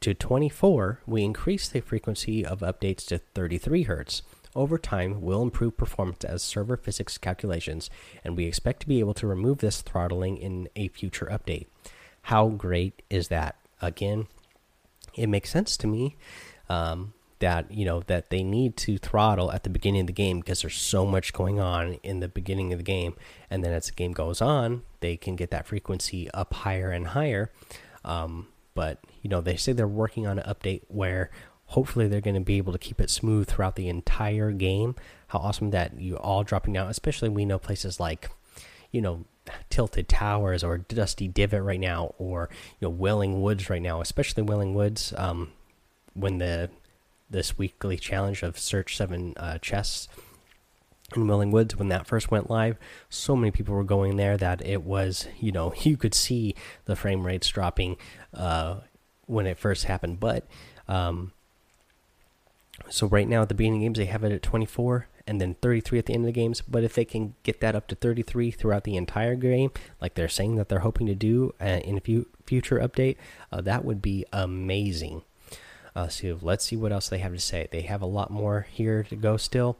[0.00, 4.22] to 24, we increase the frequency of updates to 33 Hz
[4.58, 7.90] over time we'll improve performance as server physics calculations,
[8.24, 11.66] and we expect to be able to remove this throttling in a future update.
[12.22, 13.56] How great is that?
[13.80, 14.26] Again,
[15.14, 16.16] it makes sense to me
[16.68, 20.40] um, that you know that they need to throttle at the beginning of the game
[20.40, 23.14] because there's so much going on in the beginning of the game,
[23.50, 27.08] and then as the game goes on, they can get that frequency up higher and
[27.08, 27.50] higher.
[28.04, 31.30] Um, but you know they say they're working on an update where
[31.66, 34.94] hopefully they're going to be able to keep it smooth throughout the entire game.
[35.28, 38.30] How awesome that you all dropping down, especially we know places like,
[38.90, 39.26] you know,
[39.70, 42.48] Tilted Towers or Dusty Divot right now, or
[42.80, 45.12] you know, Wailing Woods right now, especially Wailing Woods.
[45.16, 45.52] Um,
[46.14, 46.70] when the
[47.30, 50.08] this weekly challenge of search seven uh, chests
[51.16, 52.76] in Wailing Woods when that first went live,
[53.08, 56.96] so many people were going there that it was, you know, you could see the
[56.96, 57.96] frame rates dropping
[58.34, 58.80] uh,
[59.26, 60.20] when it first happened.
[60.20, 60.46] But
[60.86, 61.32] um,
[62.90, 65.98] so right now at the beginning games they have it at 24 and then 33
[65.98, 66.62] at the end of the games.
[66.62, 70.28] But if they can get that up to 33 throughout the entire game, like they're
[70.28, 73.16] saying that they're hoping to do uh, in a few future update,
[73.52, 75.22] uh, that would be amazing.
[75.98, 77.66] Uh, so let's see what else they have to say.
[77.72, 79.78] They have a lot more here to go still.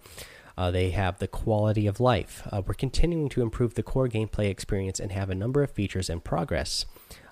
[0.56, 2.42] Uh, they have the quality of life.
[2.50, 6.10] Uh, we're continuing to improve the core gameplay experience and have a number of features
[6.10, 6.86] in progress.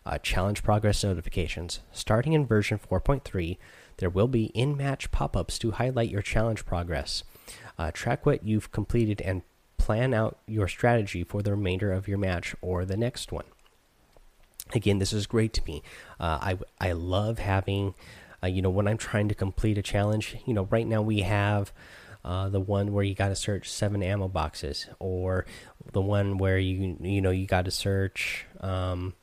[0.06, 1.80] Uh, challenge progress notifications.
[1.90, 3.58] Starting in version 4.3,
[3.96, 7.24] there will be in match pop ups to highlight your challenge progress.
[7.76, 9.42] Uh, track what you've completed and
[9.78, 13.46] plan out your strategy for the remainder of your match or the next one.
[14.74, 15.82] Again, this is great to me.
[16.20, 17.94] Uh, I I love having,
[18.46, 20.36] uh, you know, when I'm trying to complete a challenge.
[20.46, 21.72] You know, right now we have
[22.24, 25.46] uh, the one where you got to search seven ammo boxes, or
[25.92, 28.46] the one where you you know you got to search.
[28.60, 29.14] Um,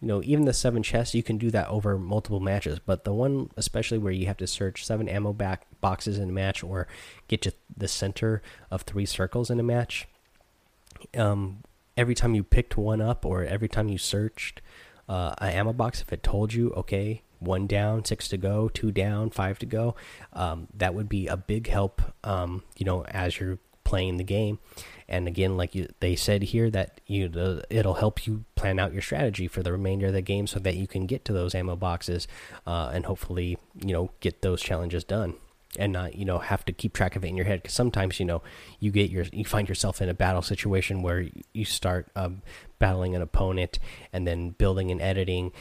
[0.00, 2.78] you know, even the seven chests, you can do that over multiple matches.
[2.78, 6.32] But the one, especially where you have to search seven ammo back boxes in a
[6.32, 6.86] match or
[7.28, 10.06] get to the center of three circles in a match,
[11.16, 11.62] um,
[11.96, 14.60] every time you picked one up or every time you searched
[15.08, 18.92] uh, an ammo box, if it told you, okay, one down, six to go, two
[18.92, 19.94] down, five to go,
[20.32, 24.58] um, that would be a big help, um, you know, as you're playing the game.
[25.08, 29.02] And again, like you, they said here, that you it'll help you plan out your
[29.02, 31.76] strategy for the remainder of the game, so that you can get to those ammo
[31.76, 32.26] boxes
[32.66, 35.34] uh, and hopefully, you know, get those challenges done
[35.78, 38.18] and not you know have to keep track of it in your head because sometimes
[38.18, 38.42] you know
[38.80, 42.42] you get your you find yourself in a battle situation where you start um,
[42.78, 43.78] battling an opponent
[44.12, 45.52] and then building and editing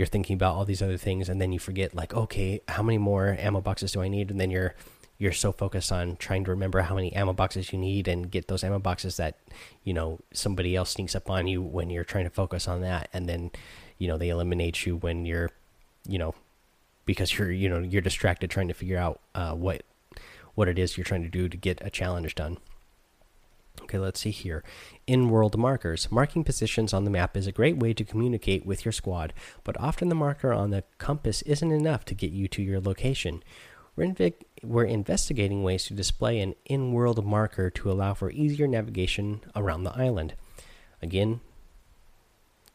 [0.00, 2.96] you're thinking about all these other things and then you forget like okay how many
[2.96, 4.30] more ammo boxes do i need?
[4.30, 4.74] And then you're
[5.18, 8.48] you're so focused on trying to remember how many ammo boxes you need and get
[8.48, 9.36] those ammo boxes that
[9.84, 13.10] you know somebody else sneaks up on you when you're trying to focus on that.
[13.12, 13.50] And then
[13.98, 15.50] you know they eliminate you when you're
[16.08, 16.34] you know
[17.04, 19.82] because you're you know you're distracted trying to figure out uh, what
[20.54, 22.56] what it is you're trying to do to get a challenge done
[23.82, 24.62] Okay, let's see here.
[25.06, 28.84] In world markers, marking positions on the map is a great way to communicate with
[28.84, 29.32] your squad,
[29.64, 33.42] but often the marker on the compass isn't enough to get you to your location.
[33.96, 34.14] We're,
[34.62, 39.84] we're investigating ways to display an in world marker to allow for easier navigation around
[39.84, 40.34] the island.
[41.02, 41.40] Again,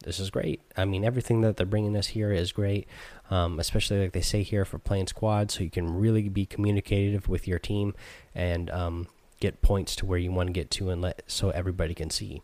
[0.04, 0.60] this is great.
[0.76, 2.86] I mean, everything that they're bringing us here is great,
[3.30, 7.28] um, especially like they say here for playing squad, so you can really be communicative
[7.28, 7.94] with your team
[8.34, 9.08] and um,
[9.40, 12.42] get points to where you want to get to, and let so everybody can see.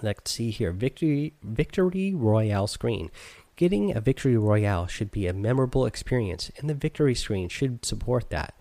[0.00, 3.10] Let's see here, victory victory royale screen.
[3.56, 8.30] Getting a victory royale should be a memorable experience, and the victory screen should support
[8.30, 8.54] that.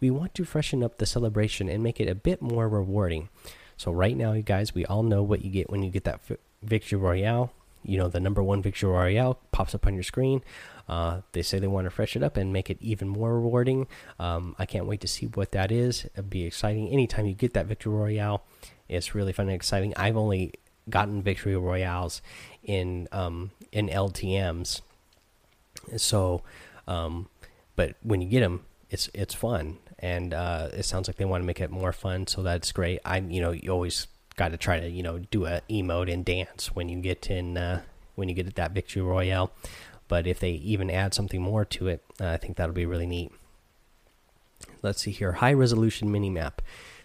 [0.00, 3.28] We want to freshen up the celebration and make it a bit more rewarding.
[3.76, 6.20] So right now, you guys, we all know what you get when you get that
[6.62, 7.52] victory royale.
[7.84, 10.42] You know, the number one victory royale pops up on your screen.
[10.88, 13.86] Uh, they say they want to fresh it up and make it even more rewarding.
[14.18, 16.04] Um, I can't wait to see what that is.
[16.04, 16.88] It'll be exciting.
[16.88, 18.42] Anytime you get that victory royale,
[18.88, 19.94] it's really fun and exciting.
[19.96, 20.54] I've only
[20.88, 22.22] gotten victory royales
[22.62, 24.82] in um, in LTM's.
[25.96, 26.42] So,
[26.86, 27.28] um,
[27.76, 31.42] but when you get them, it's it's fun, and uh, it sounds like they want
[31.42, 32.26] to make it more fun.
[32.26, 33.00] So that's great.
[33.04, 36.24] I you know you always got to try to you know do a emote and
[36.24, 37.82] dance when you get in uh,
[38.14, 39.52] when you get that victory royale.
[40.08, 43.06] But if they even add something more to it, uh, I think that'll be really
[43.06, 43.32] neat.
[44.82, 46.60] Let's see here, high resolution mini map.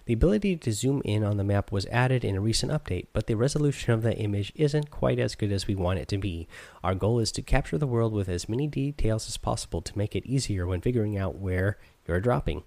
[0.06, 3.28] The ability to zoom in on the map was added in a recent update, but
[3.28, 6.48] the resolution of the image isn't quite as good as we want it to be.
[6.82, 10.16] Our goal is to capture the world with as many details as possible to make
[10.16, 12.64] it easier when figuring out where you're dropping.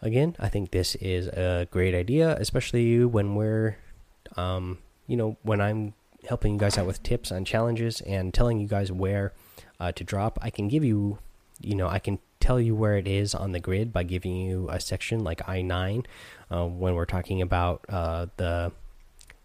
[0.00, 3.76] Again, I think this is a great idea, especially when we're,
[4.36, 5.92] um, you know, when I'm
[6.28, 9.32] helping you guys out with tips on challenges and telling you guys where
[9.80, 10.38] uh, to drop.
[10.42, 11.18] I can give you,
[11.60, 14.68] you know, I can tell you where it is on the grid by giving you
[14.70, 16.04] a section like I9
[16.50, 18.72] uh, when we're talking about uh, the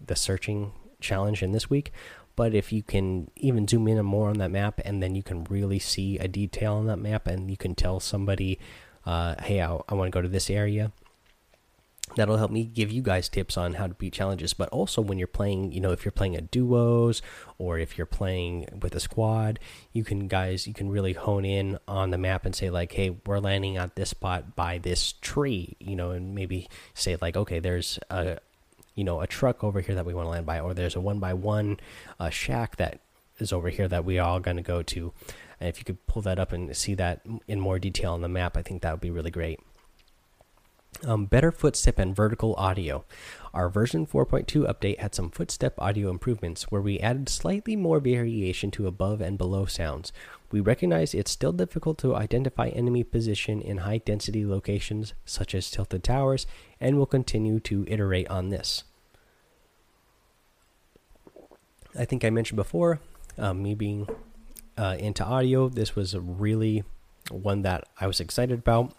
[0.06, 1.92] the searching challenge in this week.
[2.36, 5.44] But if you can even zoom in more on that map, and then you can
[5.46, 8.60] really see a detail on that map, and you can tell somebody,
[9.06, 10.92] uh, "Hey, I, I want to go to this area,"
[12.16, 14.54] that'll help me give you guys tips on how to beat challenges.
[14.54, 17.22] But also when you're playing you know if you're playing a duos
[17.58, 19.60] or if you're playing with a squad
[19.92, 23.16] you can guys you can really hone in on the map and say like hey
[23.26, 27.60] we're landing at this spot by this tree you know and maybe say like okay
[27.60, 28.38] there's a
[28.96, 31.02] you know a truck over here that we want to land by or there's a
[31.02, 31.80] one by one
[32.20, 33.00] uh, shack that
[33.40, 35.12] is over here that we are all going to go to.
[35.60, 38.28] And if you could pull that up and see that in more detail on the
[38.28, 39.60] map i think that would be really great
[41.06, 43.04] um, better footstep and vertical audio.
[43.54, 48.72] Our version 4.2 update had some footstep audio improvements where we added slightly more variation
[48.72, 50.12] to above and below sounds.
[50.52, 55.70] We recognize it's still difficult to identify enemy position in high density locations such as
[55.70, 56.48] tilted towers
[56.80, 58.84] and will continue to iterate on this.
[61.98, 63.00] I think I mentioned before,
[63.38, 64.08] um, me being
[64.78, 66.84] uh, into audio, this was really
[67.30, 68.94] one that I was excited about.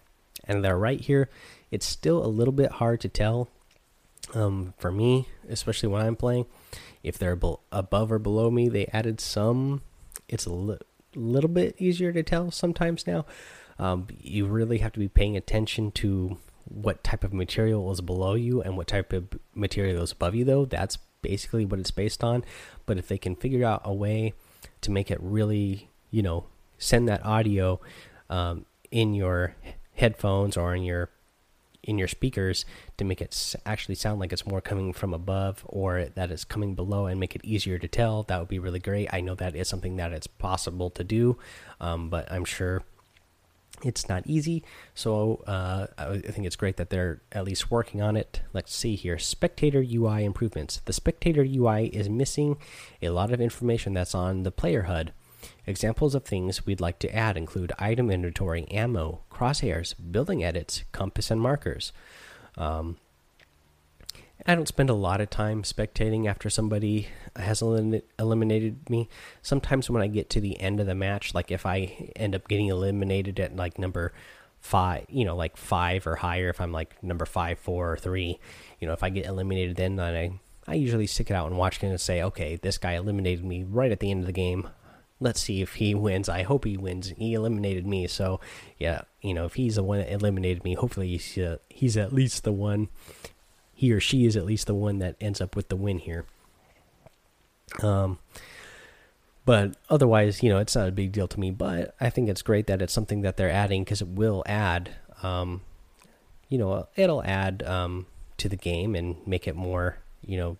[0.47, 1.31] And they're right here
[1.74, 3.48] it's still a little bit hard to tell
[4.32, 6.46] um, for me, especially when I'm playing.
[7.02, 7.37] If they're
[7.72, 9.82] above or below me, they added some.
[10.28, 10.78] It's a li
[11.16, 13.26] little bit easier to tell sometimes now.
[13.80, 18.34] Um, you really have to be paying attention to what type of material is below
[18.34, 20.66] you and what type of material is above you, though.
[20.66, 22.44] That's basically what it's based on.
[22.87, 24.34] But if they can figure out a way
[24.80, 26.44] to make it really, you know,
[26.78, 27.80] send that audio
[28.30, 29.56] um, in your
[29.94, 31.10] headphones or in your
[31.85, 32.64] in your speakers
[32.97, 36.75] to make it actually sound like it's more coming from above or that it's coming
[36.75, 39.09] below and make it easier to tell that would be really great.
[39.12, 41.38] I know that is something that it's possible to do
[41.81, 42.83] um, but i'm sure
[43.83, 44.62] it's not easy.
[44.94, 48.40] So uh, i think it's great that they're at least working on it.
[48.53, 49.18] Let's see here.
[49.18, 50.81] Spectator ui improvements.
[50.85, 52.57] The spectator ui is missing
[53.03, 55.12] a lot of information that's on the player hud
[55.66, 61.31] Examples of things we'd like to add include item inventory, ammo, crosshairs, building edits, compass,
[61.31, 61.92] and markers.
[62.57, 62.98] Um,
[64.46, 69.09] I don't spend a lot of time spectating after somebody has elim eliminated me.
[69.40, 72.46] Sometimes when I get to the end of the match, like if I end up
[72.46, 74.12] getting eliminated at like number
[74.61, 78.38] five, you know, like five or higher, if I'm like number five, four, or three,
[78.81, 81.83] you know, if I get eliminated, then I I usually stick it out and watch
[81.83, 84.68] and say, okay, this guy eliminated me right at the end of the game
[85.24, 86.28] let's see if he wins.
[86.28, 87.14] I hope he wins.
[87.16, 88.38] He eliminated me, so
[88.79, 92.12] yeah, you know, if he's the one that eliminated me, hopefully he's uh, he's at
[92.12, 92.88] least the one.
[93.72, 96.27] He or she is at least the one that ends up with the win here.
[97.83, 98.18] Um,
[99.44, 101.50] but otherwise, you know, it's not a big deal to me.
[101.50, 104.94] But I think it's great that it's something that they're adding because it will add,
[105.22, 105.62] um,
[106.48, 108.06] you know, it'll add um
[108.37, 110.58] to the game and make it more, you know,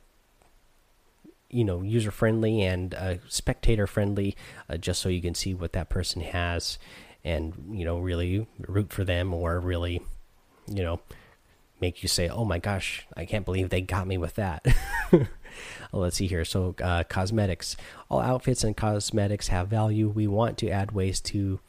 [1.55, 4.37] you know user friendly and uh, spectator friendly,
[4.69, 6.79] uh, just so you can see what that person has
[7.25, 10.03] and you know really root for them or really
[10.67, 11.01] you know
[11.81, 14.67] make you say oh my gosh i can't believe they got me with that.
[15.93, 16.45] Let's see here.
[16.45, 17.77] So uh, cosmetics.
[18.11, 20.09] All outfits and cosmetics have value.
[20.09, 21.61] We want to add ways to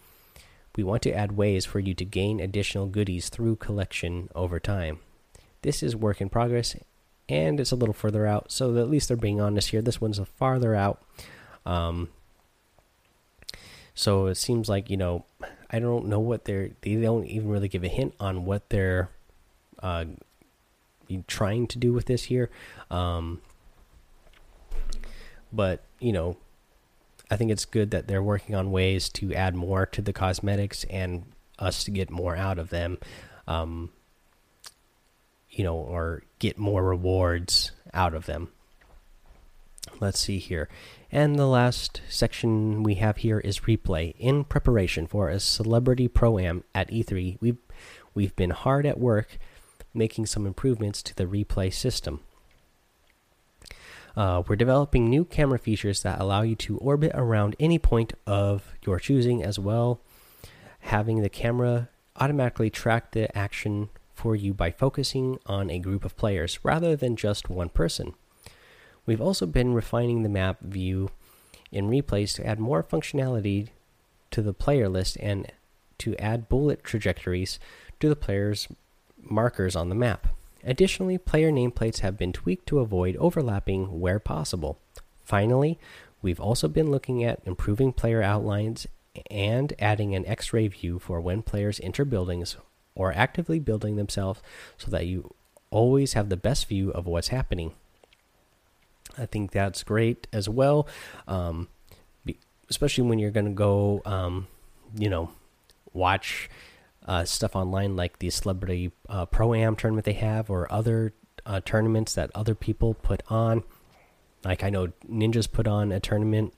[0.75, 4.99] we want to add ways for you to gain additional goodies through collection over time.
[5.61, 6.75] This is work in progress
[7.27, 8.51] and it's a little further out.
[8.51, 9.81] So at least they're being honest here.
[9.81, 11.01] This one's a farther out.
[11.65, 12.09] Um,
[13.95, 15.23] so it seems like you know
[15.71, 19.09] i don't know what they're they don't even really give a hint on what they're
[19.81, 20.05] uh,
[21.27, 22.49] trying to do with this here.
[22.89, 23.41] Um,
[25.53, 26.35] but you know
[27.31, 30.83] i think it's good that they're working on ways to add more to the cosmetics
[30.85, 31.23] and
[31.57, 32.97] us to get more out of them.
[33.47, 33.91] Um,
[35.55, 38.49] you know or get more rewards out of them.
[39.99, 40.67] Let's see here.
[41.11, 44.13] And the last section we have here is replay.
[44.19, 47.57] In preparation for a celebrity pro am at e3 we've
[48.13, 49.37] we've been hard at work
[49.93, 52.19] making some improvements to the replay system.
[54.17, 58.73] Uh, we're developing new camera features that allow you to orbit around any point of
[58.85, 59.99] your choosing, as well
[60.85, 63.89] having the camera automatically track the action
[64.25, 68.15] for you by focusing on a group of players rather than just one person.
[69.05, 71.11] We've also been refining the map view
[71.71, 73.67] in replays to add more functionality
[74.31, 75.51] to the player list and
[75.99, 77.59] to add bullet trajectories
[77.99, 78.67] to the players'
[79.21, 80.25] markers on the map.
[80.63, 84.79] Additionally, player nameplates have been tweaked to avoid overlapping where possible.
[85.23, 85.77] Finally,
[86.23, 88.87] we've also been looking at improving player outlines
[89.29, 92.57] and adding an x ray view for when players enter buildings
[92.95, 94.41] or actively building themselves
[94.77, 95.33] so that you
[95.69, 97.73] always have the best view of what's happening.
[99.17, 100.87] I think that's great as well,
[101.27, 101.67] um,
[102.69, 104.47] especially when you're going to go, um,
[104.97, 105.31] you know,
[105.93, 106.49] watch
[107.05, 111.13] uh, stuff online like the celebrity uh, pro am tournament they have or other
[111.45, 113.63] uh, tournaments that other people put on.
[114.43, 116.53] Like I know Ninjas put on a tournament.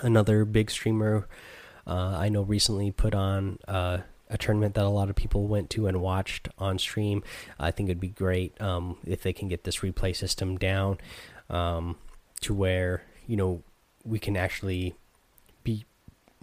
[0.00, 1.26] Another big streamer
[1.86, 3.98] uh, I know recently put on uh,
[4.30, 7.22] a tournament that a lot of people went to and watched on stream.
[7.58, 10.98] I think it'd be great um, if they can get this replay system down
[11.50, 11.96] um,
[12.40, 13.62] to where you know
[14.04, 14.94] we can actually
[15.62, 15.84] be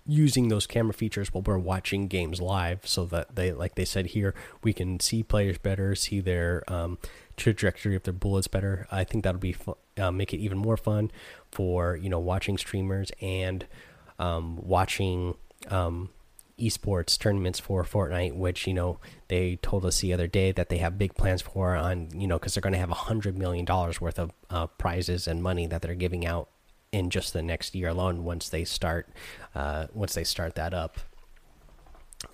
[0.06, 4.08] using those camera features while we're watching games live so that they like they said
[4.08, 4.34] here
[4.64, 6.98] we can see players better see their um,
[7.36, 9.56] trajectory of their bullets better i think that'll be
[9.98, 11.12] uh, make it even more fun
[11.52, 13.66] for you know watching streamers and
[14.20, 15.36] um, watching
[15.70, 16.10] um,
[16.60, 20.78] esports tournaments for Fortnite, which you know they told us the other day that they
[20.78, 23.66] have big plans for on you know because they're going to have a hundred million
[23.66, 26.50] dollars worth of uh, prizes and money that they're giving out
[26.92, 29.10] in just the next year alone once they start
[29.56, 31.00] uh, once they start that up.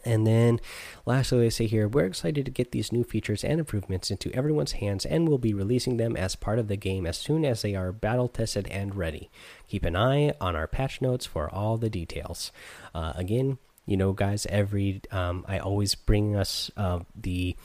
[0.06, 0.62] And then,
[1.06, 4.74] lastly, they say here, we're excited to get these new features and improvements into everyone's
[4.74, 7.76] hands and will be releasing them as part of the game as soon as they
[7.76, 9.30] are battle tested and ready.
[9.68, 12.52] Keep an eye on our patch notes for all the details.
[12.96, 17.56] Uh, again, you know, guys, every um, I always bring us uh, the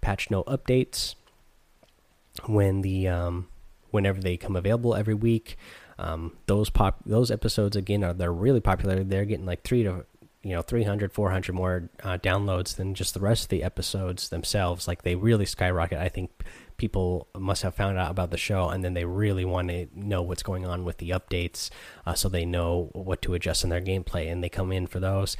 [0.00, 1.14] patch note updates
[2.46, 3.48] when the um,
[3.90, 5.56] whenever they come available every week.
[5.98, 9.02] Um, those pop those episodes again are they're really popular.
[9.02, 10.04] They're getting like three to
[10.46, 14.86] you know 300 400 more uh, downloads than just the rest of the episodes themselves
[14.86, 16.30] like they really skyrocket i think
[16.76, 20.22] people must have found out about the show and then they really want to know
[20.22, 21.68] what's going on with the updates
[22.06, 25.00] uh, so they know what to adjust in their gameplay and they come in for
[25.00, 25.36] those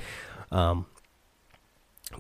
[0.51, 0.87] um,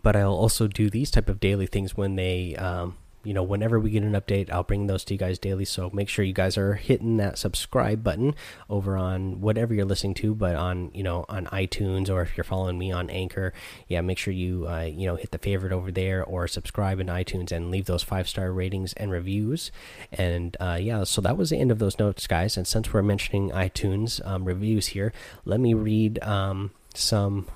[0.02, 2.96] but i'll also do these type of daily things when they um,
[3.26, 5.64] you know, whenever we get an update, I'll bring those to you guys daily.
[5.64, 8.36] So make sure you guys are hitting that subscribe button
[8.70, 12.44] over on whatever you're listening to, but on you know on iTunes or if you're
[12.44, 13.52] following me on Anchor,
[13.88, 17.08] yeah, make sure you uh, you know hit the favorite over there or subscribe in
[17.08, 19.72] iTunes and leave those five star ratings and reviews.
[20.12, 22.56] And uh, yeah, so that was the end of those notes, guys.
[22.56, 25.12] And since we're mentioning iTunes um, reviews here,
[25.44, 27.48] let me read um, some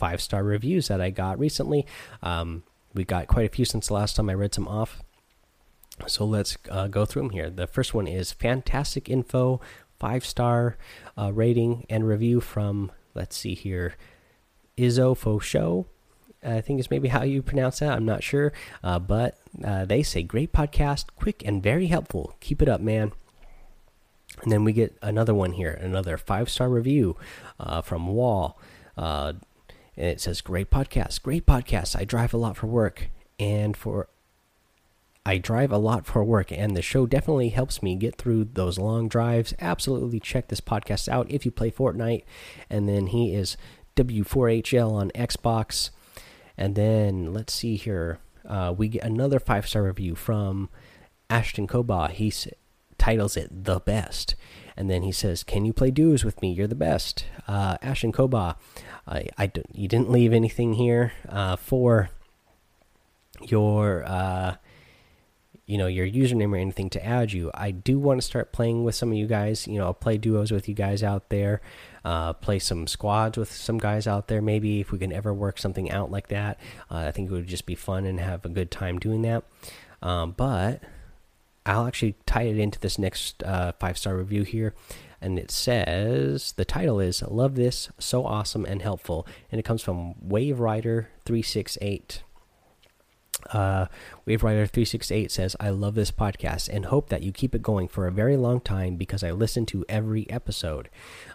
[0.00, 1.86] five star reviews that I got recently.
[2.22, 5.02] Um, we got quite a few since the last time I read some off.
[6.06, 7.50] So let's uh, go through them here.
[7.50, 9.60] The first one is fantastic info,
[9.98, 10.76] five star
[11.16, 13.94] uh, rating and review from, let's see here,
[14.76, 15.86] Izzo Faux Show.
[16.42, 17.92] I think is maybe how you pronounce that.
[17.92, 18.54] I'm not sure.
[18.82, 22.34] Uh, but uh, they say great podcast, quick and very helpful.
[22.40, 23.12] Keep it up, man.
[24.42, 27.16] And then we get another one here, another five star review
[27.58, 28.58] uh, from Wall.
[29.96, 31.98] And it says, Great podcast, great podcast.
[31.98, 34.08] I drive a lot for work and for
[35.24, 38.78] I drive a lot for work, and the show definitely helps me get through those
[38.78, 39.52] long drives.
[39.60, 42.24] Absolutely check this podcast out if you play Fortnite.
[42.70, 43.56] And then he is
[43.96, 45.90] w4hl on Xbox.
[46.56, 48.18] And then let's see here.
[48.48, 50.70] Uh, we get another five star review from
[51.28, 52.08] Ashton Koba.
[52.08, 52.32] He
[52.96, 54.34] titles it The Best.
[54.76, 56.52] And then he says, Can you play duos with me?
[56.52, 57.24] You're the best.
[57.46, 58.56] Uh, Ashton Koba,
[59.06, 62.10] I, I, you didn't leave anything here uh, for
[63.42, 64.04] your.
[64.04, 64.56] Uh,
[65.70, 68.82] you know your username or anything to add you i do want to start playing
[68.82, 71.60] with some of you guys you know I'll play duos with you guys out there
[72.04, 75.58] uh, play some squads with some guys out there maybe if we can ever work
[75.58, 76.58] something out like that
[76.90, 79.44] uh, i think it would just be fun and have a good time doing that
[80.02, 80.82] um, but
[81.70, 84.74] i'll actually tie it into this next uh, five star review here
[85.20, 89.82] and it says the title is love this so awesome and helpful and it comes
[89.82, 92.22] from wave rider 368
[93.52, 93.86] uh,
[94.26, 98.12] WaveRider368 says, I love this podcast and hope that you keep it going for a
[98.12, 100.88] very long time because I listen to every episode.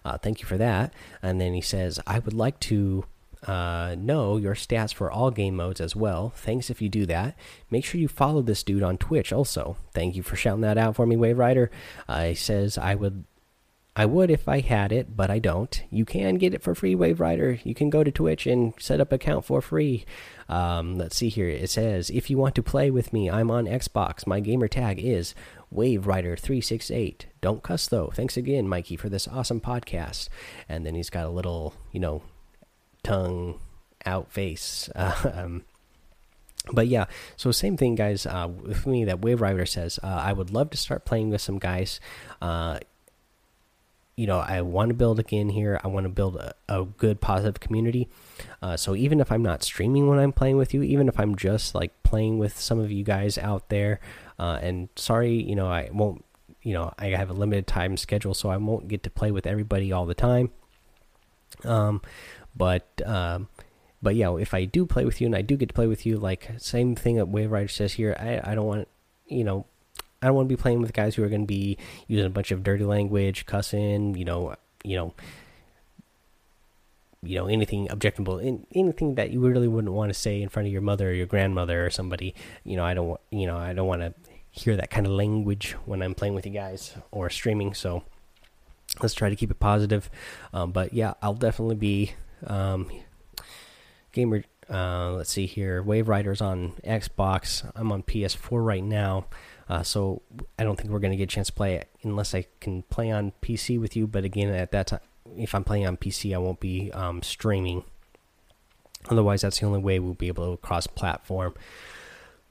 [0.03, 0.93] Uh, thank you for that.
[1.21, 3.05] And then he says, I would like to
[3.45, 6.33] uh, know your stats for all game modes as well.
[6.35, 7.37] Thanks if you do that.
[7.69, 9.77] Make sure you follow this dude on Twitch also.
[9.93, 11.71] Thank you for shouting that out for me, Wave Rider.
[12.07, 13.25] Uh, says, I would
[13.97, 15.81] I would if I had it, but I don't.
[15.89, 17.59] You can get it for free, Wave Rider.
[17.63, 20.05] You can go to Twitch and set up account for free.
[20.49, 21.47] Um, let's see here.
[21.47, 24.27] It says, if you want to play with me, I'm on Xbox.
[24.27, 25.33] My gamer tag is
[25.71, 27.27] Wave Rider 368.
[27.39, 28.11] Don't cuss though.
[28.13, 30.27] Thanks again, Mikey, for this awesome podcast.
[30.67, 32.21] And then he's got a little, you know,
[33.05, 33.59] tongue
[34.05, 34.89] out face.
[34.95, 35.63] um,
[36.71, 37.05] but yeah,
[37.37, 38.25] so same thing, guys.
[38.25, 41.41] Uh, with me, that Wave Rider says, uh, I would love to start playing with
[41.41, 41.99] some guys.
[42.41, 42.79] Uh,
[44.15, 45.79] you know, I want to build again here.
[45.83, 48.07] I want to build a, a good, positive community.
[48.61, 51.35] Uh, so even if I'm not streaming when I'm playing with you, even if I'm
[51.35, 53.99] just like playing with some of you guys out there,
[54.39, 56.23] uh, and sorry, you know, I won't,
[56.63, 59.45] you know, I have a limited time schedule, so I won't get to play with
[59.45, 60.49] everybody all the time.
[61.63, 62.01] Um,
[62.55, 63.47] but um,
[64.01, 66.05] but yeah, if I do play with you and I do get to play with
[66.05, 68.87] you, like same thing that Wave Rider says here, I I don't want,
[69.27, 69.65] you know,
[70.21, 71.77] I don't want to be playing with guys who are going to be
[72.07, 75.13] using a bunch of dirty language, cussing, you know, you know,
[77.23, 78.39] you know anything objectionable,
[78.73, 81.25] anything that you really wouldn't want to say in front of your mother or your
[81.25, 82.35] grandmother or somebody.
[82.63, 84.13] You know, I don't, you know, I don't want to
[84.51, 87.73] hear that kind of language when I'm playing with you guys or streaming.
[87.73, 88.03] So
[89.01, 90.09] let's try to keep it positive.
[90.53, 92.13] Um, but yeah, I'll definitely be
[92.45, 92.89] um,
[94.11, 94.43] gamer.
[94.69, 95.83] Uh, let's see here.
[95.83, 97.69] Wave Riders on Xbox.
[97.75, 99.25] I'm on PS4 right now.
[99.67, 100.21] Uh, so
[100.59, 102.83] I don't think we're going to get a chance to play it unless I can
[102.83, 104.07] play on PC with you.
[104.07, 104.99] But again, at that time,
[105.37, 107.83] if I'm playing on PC, I won't be um, streaming.
[109.09, 111.53] Otherwise, that's the only way we'll be able to cross platform.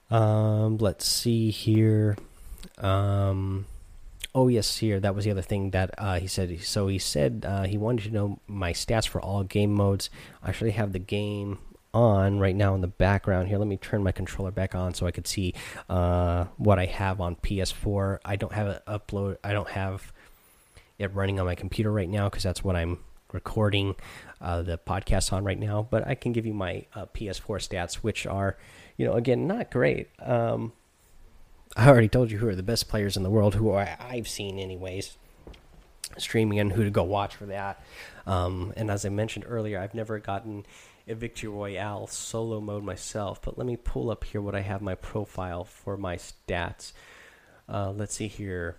[0.09, 2.17] Um, let's see here.
[2.77, 3.65] Um,
[4.35, 6.59] oh yes, here that was the other thing that uh, he said.
[6.61, 10.09] So he said uh, he wanted to know my stats for all game modes.
[10.43, 11.57] I actually have the game
[11.93, 13.57] on right now in the background here.
[13.57, 15.53] Let me turn my controller back on so I could see
[15.89, 18.19] uh, what I have on PS4.
[18.25, 19.37] I don't have it upload.
[19.43, 20.11] I don't have
[20.99, 22.99] it running on my computer right now because that's what I'm
[23.31, 23.95] recording
[24.41, 25.87] uh, the podcast on right now.
[25.89, 28.57] But I can give you my uh, PS4 stats, which are,
[28.97, 30.09] you know, again not great.
[30.19, 30.73] Um,
[31.75, 34.27] I already told you who are the best players in the world, who I, I've
[34.27, 35.17] seen anyways
[36.17, 37.83] streaming and who to go watch for that.
[38.25, 40.65] Um, and as I mentioned earlier, I've never gotten
[41.07, 44.81] a Victory Royale solo mode myself, but let me pull up here what I have
[44.81, 46.93] my profile for my stats.
[47.69, 48.77] Uh, let's see here.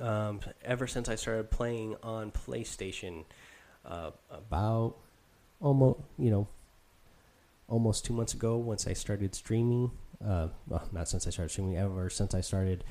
[0.00, 3.24] Um, ever since I started playing on PlayStation,
[3.84, 4.96] uh, about
[5.60, 6.48] almost you know
[7.68, 9.92] almost two months ago, once I started streaming.
[10.24, 12.84] Uh, well, not since I started streaming, ever since I started.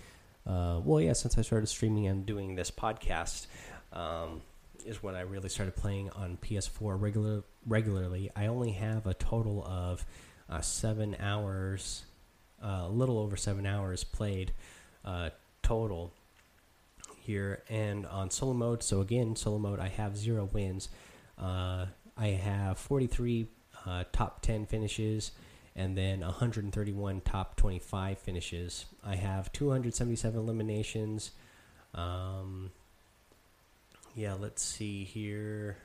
[0.46, 3.48] Uh, well, yeah, since I started streaming and doing this podcast.
[3.94, 4.42] Um,
[4.86, 8.30] is when I really started playing on PS4 regular regularly.
[8.36, 10.06] I only have a total of
[10.50, 12.06] uh, seven hours,
[12.64, 14.54] uh, a little over seven hours played
[15.04, 15.32] uh,
[15.64, 16.14] total
[17.18, 18.84] here, and on solo mode.
[18.84, 20.90] So again, solo mode, I have zero wins.
[21.38, 23.48] Uh, I have 43
[23.86, 25.32] uh, top 10 finishes
[25.76, 28.86] and then 131 top 25 finishes.
[29.04, 31.32] I have 277 eliminations.
[31.94, 32.72] Um,
[34.16, 35.78] yeah, let's see here.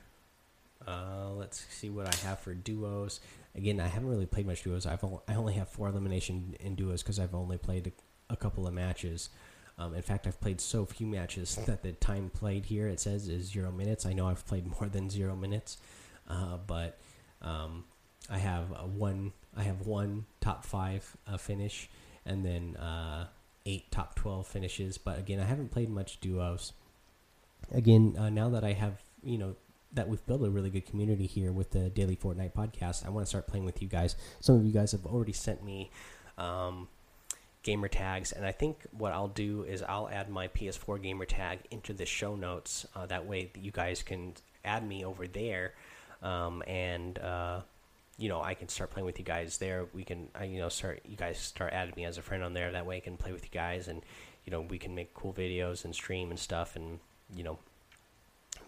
[0.87, 3.19] Uh, let's see what I have for duos.
[3.55, 4.85] Again, I haven't really played much duos.
[4.85, 8.65] I've I only have four elimination in duos because I've only played a, a couple
[8.65, 9.29] of matches.
[9.77, 13.27] Um, in fact, I've played so few matches that the time played here it says
[13.27, 14.05] is zero minutes.
[14.05, 15.77] I know I've played more than zero minutes,
[16.27, 16.97] uh, but
[17.41, 17.83] um,
[18.29, 19.33] I have one.
[19.55, 21.89] I have one top five uh, finish,
[22.25, 23.27] and then uh,
[23.65, 24.97] eight top twelve finishes.
[24.97, 26.73] But again, I haven't played much duos
[27.73, 29.55] again, uh, now that I have you know
[29.93, 33.05] that we've built a really good community here with the daily Fortnite podcast.
[33.05, 34.15] I want to start playing with you guys.
[34.39, 35.91] Some of you guys have already sent me
[36.37, 36.87] um,
[37.63, 41.59] gamer tags, and I think what I'll do is I'll add my PS4 gamer tag
[41.71, 42.85] into the show notes.
[42.95, 44.33] Uh, that way, you guys can
[44.63, 45.73] add me over there,
[46.21, 47.61] um, and uh,
[48.17, 49.87] you know I can start playing with you guys there.
[49.93, 52.53] We can, uh, you know, start you guys start adding me as a friend on
[52.53, 52.71] there.
[52.71, 54.01] That way, I can play with you guys, and
[54.45, 56.99] you know we can make cool videos and stream and stuff, and
[57.35, 57.59] you know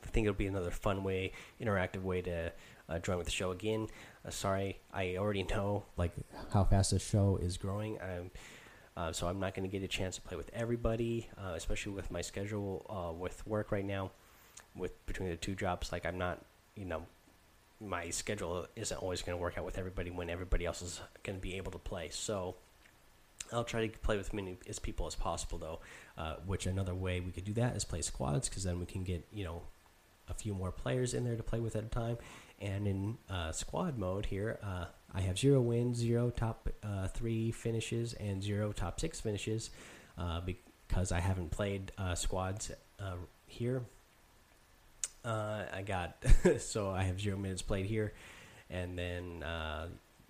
[0.04, 2.52] I think it'll be another fun way, interactive way to
[2.90, 3.88] uh, join with the show again.
[4.26, 6.12] Uh, sorry, I already know like
[6.52, 8.00] how fast the show is growing.
[8.02, 8.32] Um,
[8.96, 11.94] uh, so I'm not going to get a chance to play with everybody, uh, especially
[11.94, 14.12] with my schedule with work right now.
[14.76, 16.44] With between the two jobs, like I'm not,
[16.76, 17.06] you know,
[17.86, 21.38] my schedule isn't always going to work out with everybody when everybody else is going
[21.38, 22.10] to be able to play.
[22.12, 22.56] So
[23.52, 25.80] I'll try to play with as many as people as possible, though.
[26.18, 29.04] Uh, which another way we could do that is play squads, because then we can
[29.04, 29.64] get you know
[30.30, 32.18] a few more players in there to play with at a time.
[32.62, 37.52] And in uh, squad mode here, uh, I have zero wins, zero top uh, three
[37.52, 39.70] finishes, and zero top six finishes
[40.18, 42.72] uh, because I haven't played uh, squads
[45.26, 45.64] uh.
[45.74, 46.24] I got
[46.60, 48.14] so I have zero minutes played here,
[48.70, 49.44] and then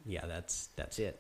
[0.06, 1.20] yeah, that's that's it.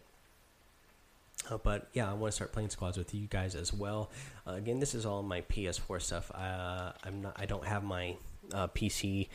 [1.49, 4.09] Uh, but yeah, I want to start playing squads with you guys as well.
[4.47, 6.32] Uh, again, this is all my PS4 stuff.
[6.34, 7.34] Uh, I'm not.
[7.38, 8.15] I don't have my
[8.53, 9.28] uh, PC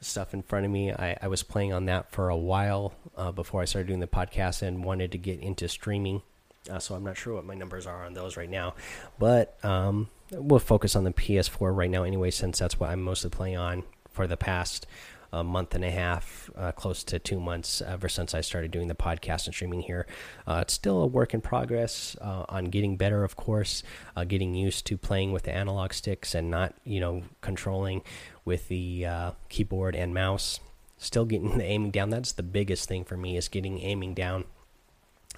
[0.00, 0.92] stuff in front of me.
[0.92, 4.06] I, I, was playing on that for a while uh, before I started doing the
[4.06, 6.22] podcast and wanted to get into streaming.
[6.70, 8.74] Uh, so I'm not sure what my numbers are on those right now,
[9.18, 13.30] but um, we'll focus on the PS4 right now anyway, since that's what I'm mostly
[13.30, 14.86] playing on for the past
[15.32, 18.88] a month and a half, uh, close to two months ever since I started doing
[18.88, 20.06] the podcast and streaming here.
[20.46, 23.82] Uh, it's still a work in progress uh, on getting better, of course,
[24.14, 28.02] uh, getting used to playing with the analog sticks and not, you know, controlling
[28.44, 30.60] with the uh, keyboard and mouse.
[30.96, 32.10] Still getting the aiming down.
[32.10, 34.44] That's the biggest thing for me is getting aiming down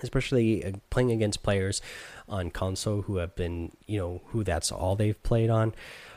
[0.02, 1.80] especially uh, playing against players
[2.28, 5.74] on console who have been, you know, who that's all they've played on.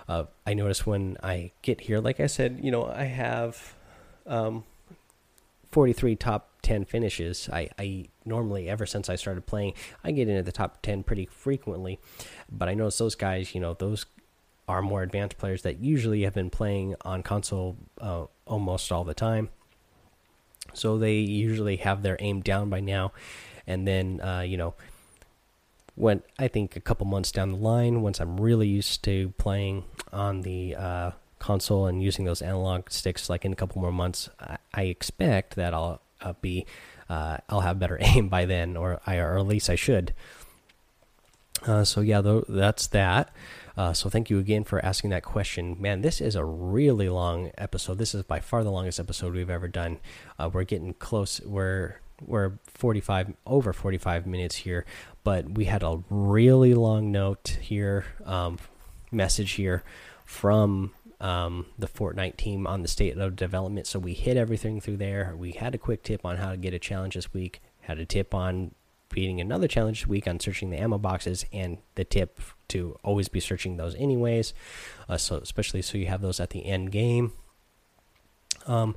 [0.08, 3.76] Uh, I notice when I get here, like I said, you know, I have
[4.26, 4.64] um,
[5.72, 7.50] 43 top 10 finishes.
[7.52, 9.74] I, I normally, ever since I started playing,
[10.04, 12.00] I get into the top 10 pretty frequently.
[12.52, 14.06] But I notice those guys, you know, those
[14.68, 19.14] are more advanced players that usually have been playing on console uh, almost all the
[19.14, 19.50] time.
[20.74, 23.12] So they usually have their aim down by now.
[23.68, 24.74] And then, uh, you know,
[25.96, 29.84] when I think a couple months down the line, once I'm really used to playing
[30.12, 34.30] on the uh, console and using those analog sticks, like in a couple more months,
[34.40, 36.66] I, I expect that I'll uh, be
[37.10, 40.14] uh, I'll have better aim by then, or I or at least I should.
[41.66, 43.34] Uh, so yeah, that's that.
[43.78, 46.02] Uh, so thank you again for asking that question, man.
[46.02, 47.98] This is a really long episode.
[47.98, 50.00] This is by far the longest episode we've ever done.
[50.40, 51.40] Uh, we're getting close.
[51.42, 54.86] We're we're 45 over 45 minutes here
[55.24, 58.58] but we had a really long note here um,
[59.12, 59.84] message here
[60.26, 63.86] from um, the Fortnite team on the state of development.
[63.86, 65.36] So we hit everything through there.
[65.38, 67.62] We had a quick tip on how to get a challenge this week.
[67.82, 68.74] Had a tip on
[69.10, 73.28] beating another challenge this week on searching the ammo boxes, and the tip to always
[73.28, 74.54] be searching those anyways.
[75.08, 77.34] Uh, so especially so you have those at the end game.
[78.66, 78.96] Um,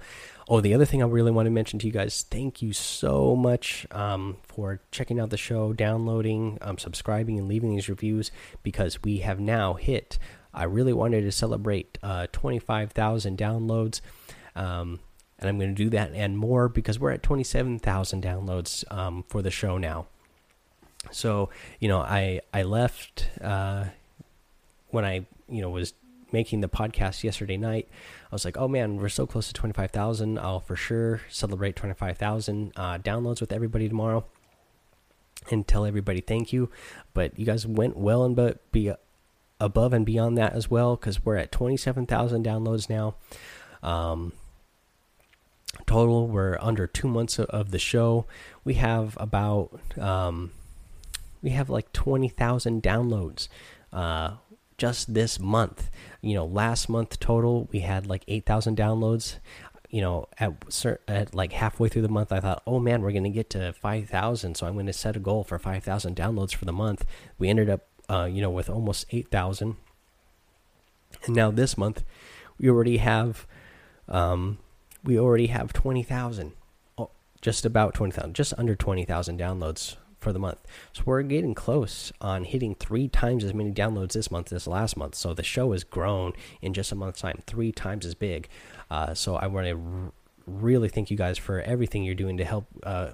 [0.49, 3.35] oh, the other thing I really want to mention to you guys, thank you so
[3.35, 8.31] much um, for checking out the show, downloading, um, subscribing, and leaving these reviews
[8.63, 10.19] because we have now hit.
[10.53, 14.01] I really wanted to celebrate uh, 25,000 downloads.
[14.55, 15.01] Um,
[15.39, 19.43] and I'm going to do that and more because we're at 27,000 downloads um, for
[19.43, 20.07] the show now.
[21.11, 23.87] So, you know, I I left uh,
[24.89, 25.93] when I, you know, was
[26.35, 27.89] making the podcast yesterday night,
[28.31, 30.39] I was like, oh man, we're so close to 25,000.
[30.39, 34.27] I'll for sure celebrate 25,000 uh, downloads with everybody tomorrow
[35.51, 36.71] and tell everybody thank you.
[37.15, 38.93] But you guys went well and but be
[39.61, 43.15] above and beyond that as well because we're at 27,000 downloads now.
[43.81, 44.33] Um,
[45.87, 48.27] total, we're under two months of the show.
[48.65, 50.51] We have about um,
[51.43, 53.47] we have like 20,000 downloads.
[53.93, 54.33] Uh,
[54.79, 55.91] just this month.
[56.25, 59.39] You know, last month total we had like 8,000 downloads.
[59.91, 60.53] You know, at,
[61.07, 63.73] at like halfway through the month, I thought, oh man, we're going to get to
[63.75, 64.57] 5,000.
[64.57, 67.05] So I'm going to set a goal for 5,000 downloads for the month.
[67.39, 69.77] We ended up, uh, you know, with almost 8,000.
[71.27, 72.03] And now this month,
[72.59, 73.47] we already have,
[74.09, 74.59] um,
[75.05, 76.53] we already have 20,000.
[76.99, 77.11] Oh,
[77.41, 80.59] just about 20,000, just under 20,000 downloads for the month.
[80.93, 84.97] So we're getting close on hitting three times as many downloads this month as last
[84.97, 85.15] month.
[85.15, 88.49] So the show has grown in just a month's time, three times as big.
[88.91, 90.13] Uh, so I want to
[90.47, 93.11] really thank you guys for everything you're doing to help uh,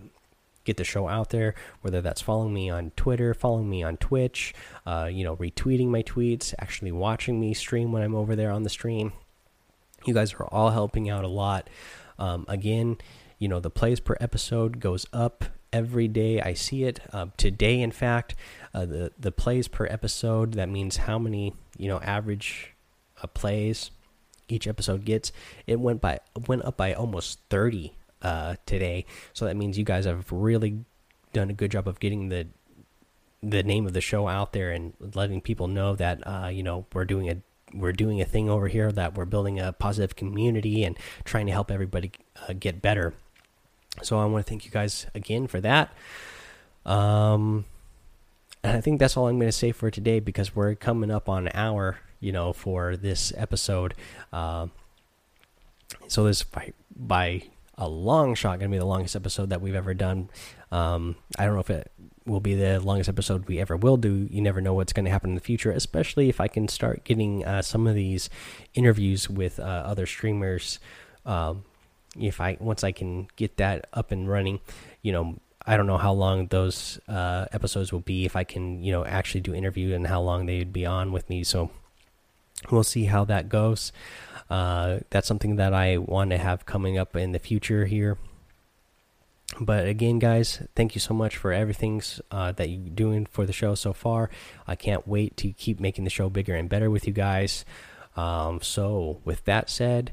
[0.64, 1.54] get the show out there.
[1.82, 4.54] Whether that's following me on Twitter, following me on Twitch,
[4.86, 8.62] uh, you know, retweeting my tweets, actually watching me stream when I'm over there on
[8.62, 9.12] the stream.
[10.06, 11.68] You guys are all helping out a lot.
[12.18, 12.98] Um, again,
[13.38, 16.40] you know, the plays per episode goes up every day.
[16.40, 17.80] I see it uh, today.
[17.80, 18.34] In fact,
[18.74, 20.54] uh, the the plays per episode.
[20.54, 22.74] That means how many you know average
[23.22, 23.90] uh, plays
[24.48, 25.32] each episode gets.
[25.66, 29.06] It went by went up by almost thirty uh, today.
[29.32, 30.84] So that means you guys have really
[31.32, 32.46] done a good job of getting the
[33.42, 36.86] the name of the show out there and letting people know that uh, you know
[36.92, 37.36] we're doing a
[37.72, 41.52] we're doing a thing over here that we're building a positive community and trying to
[41.52, 42.10] help everybody
[42.48, 43.14] uh, get better.
[44.02, 45.92] So I want to thank you guys again for that.
[46.84, 47.64] Um,
[48.62, 51.28] and I think that's all I'm going to say for today because we're coming up
[51.28, 53.94] on an hour, you know, for this episode.
[54.32, 54.68] Uh,
[56.08, 57.42] so this by by
[57.78, 60.28] a long shot going to be the longest episode that we've ever done.
[60.70, 61.90] Um, I don't know if it
[62.26, 64.28] will be the longest episode we ever will do.
[64.30, 67.04] You never know what's going to happen in the future, especially if I can start
[67.04, 68.28] getting uh, some of these
[68.74, 70.78] interviews with uh, other streamers.
[71.24, 71.64] Um,
[72.18, 74.60] if I once I can get that up and running,
[75.02, 75.36] you know,
[75.66, 78.24] I don't know how long those uh, episodes will be.
[78.24, 81.28] If I can, you know, actually do interview and how long they'd be on with
[81.28, 81.44] me.
[81.44, 81.70] So
[82.70, 83.92] we'll see how that goes.
[84.48, 88.18] Uh, that's something that I want to have coming up in the future here.
[89.60, 93.52] But again, guys, thank you so much for everything uh, that you're doing for the
[93.52, 94.30] show so far.
[94.66, 97.64] I can't wait to keep making the show bigger and better with you guys.
[98.16, 100.12] Um, so, with that said,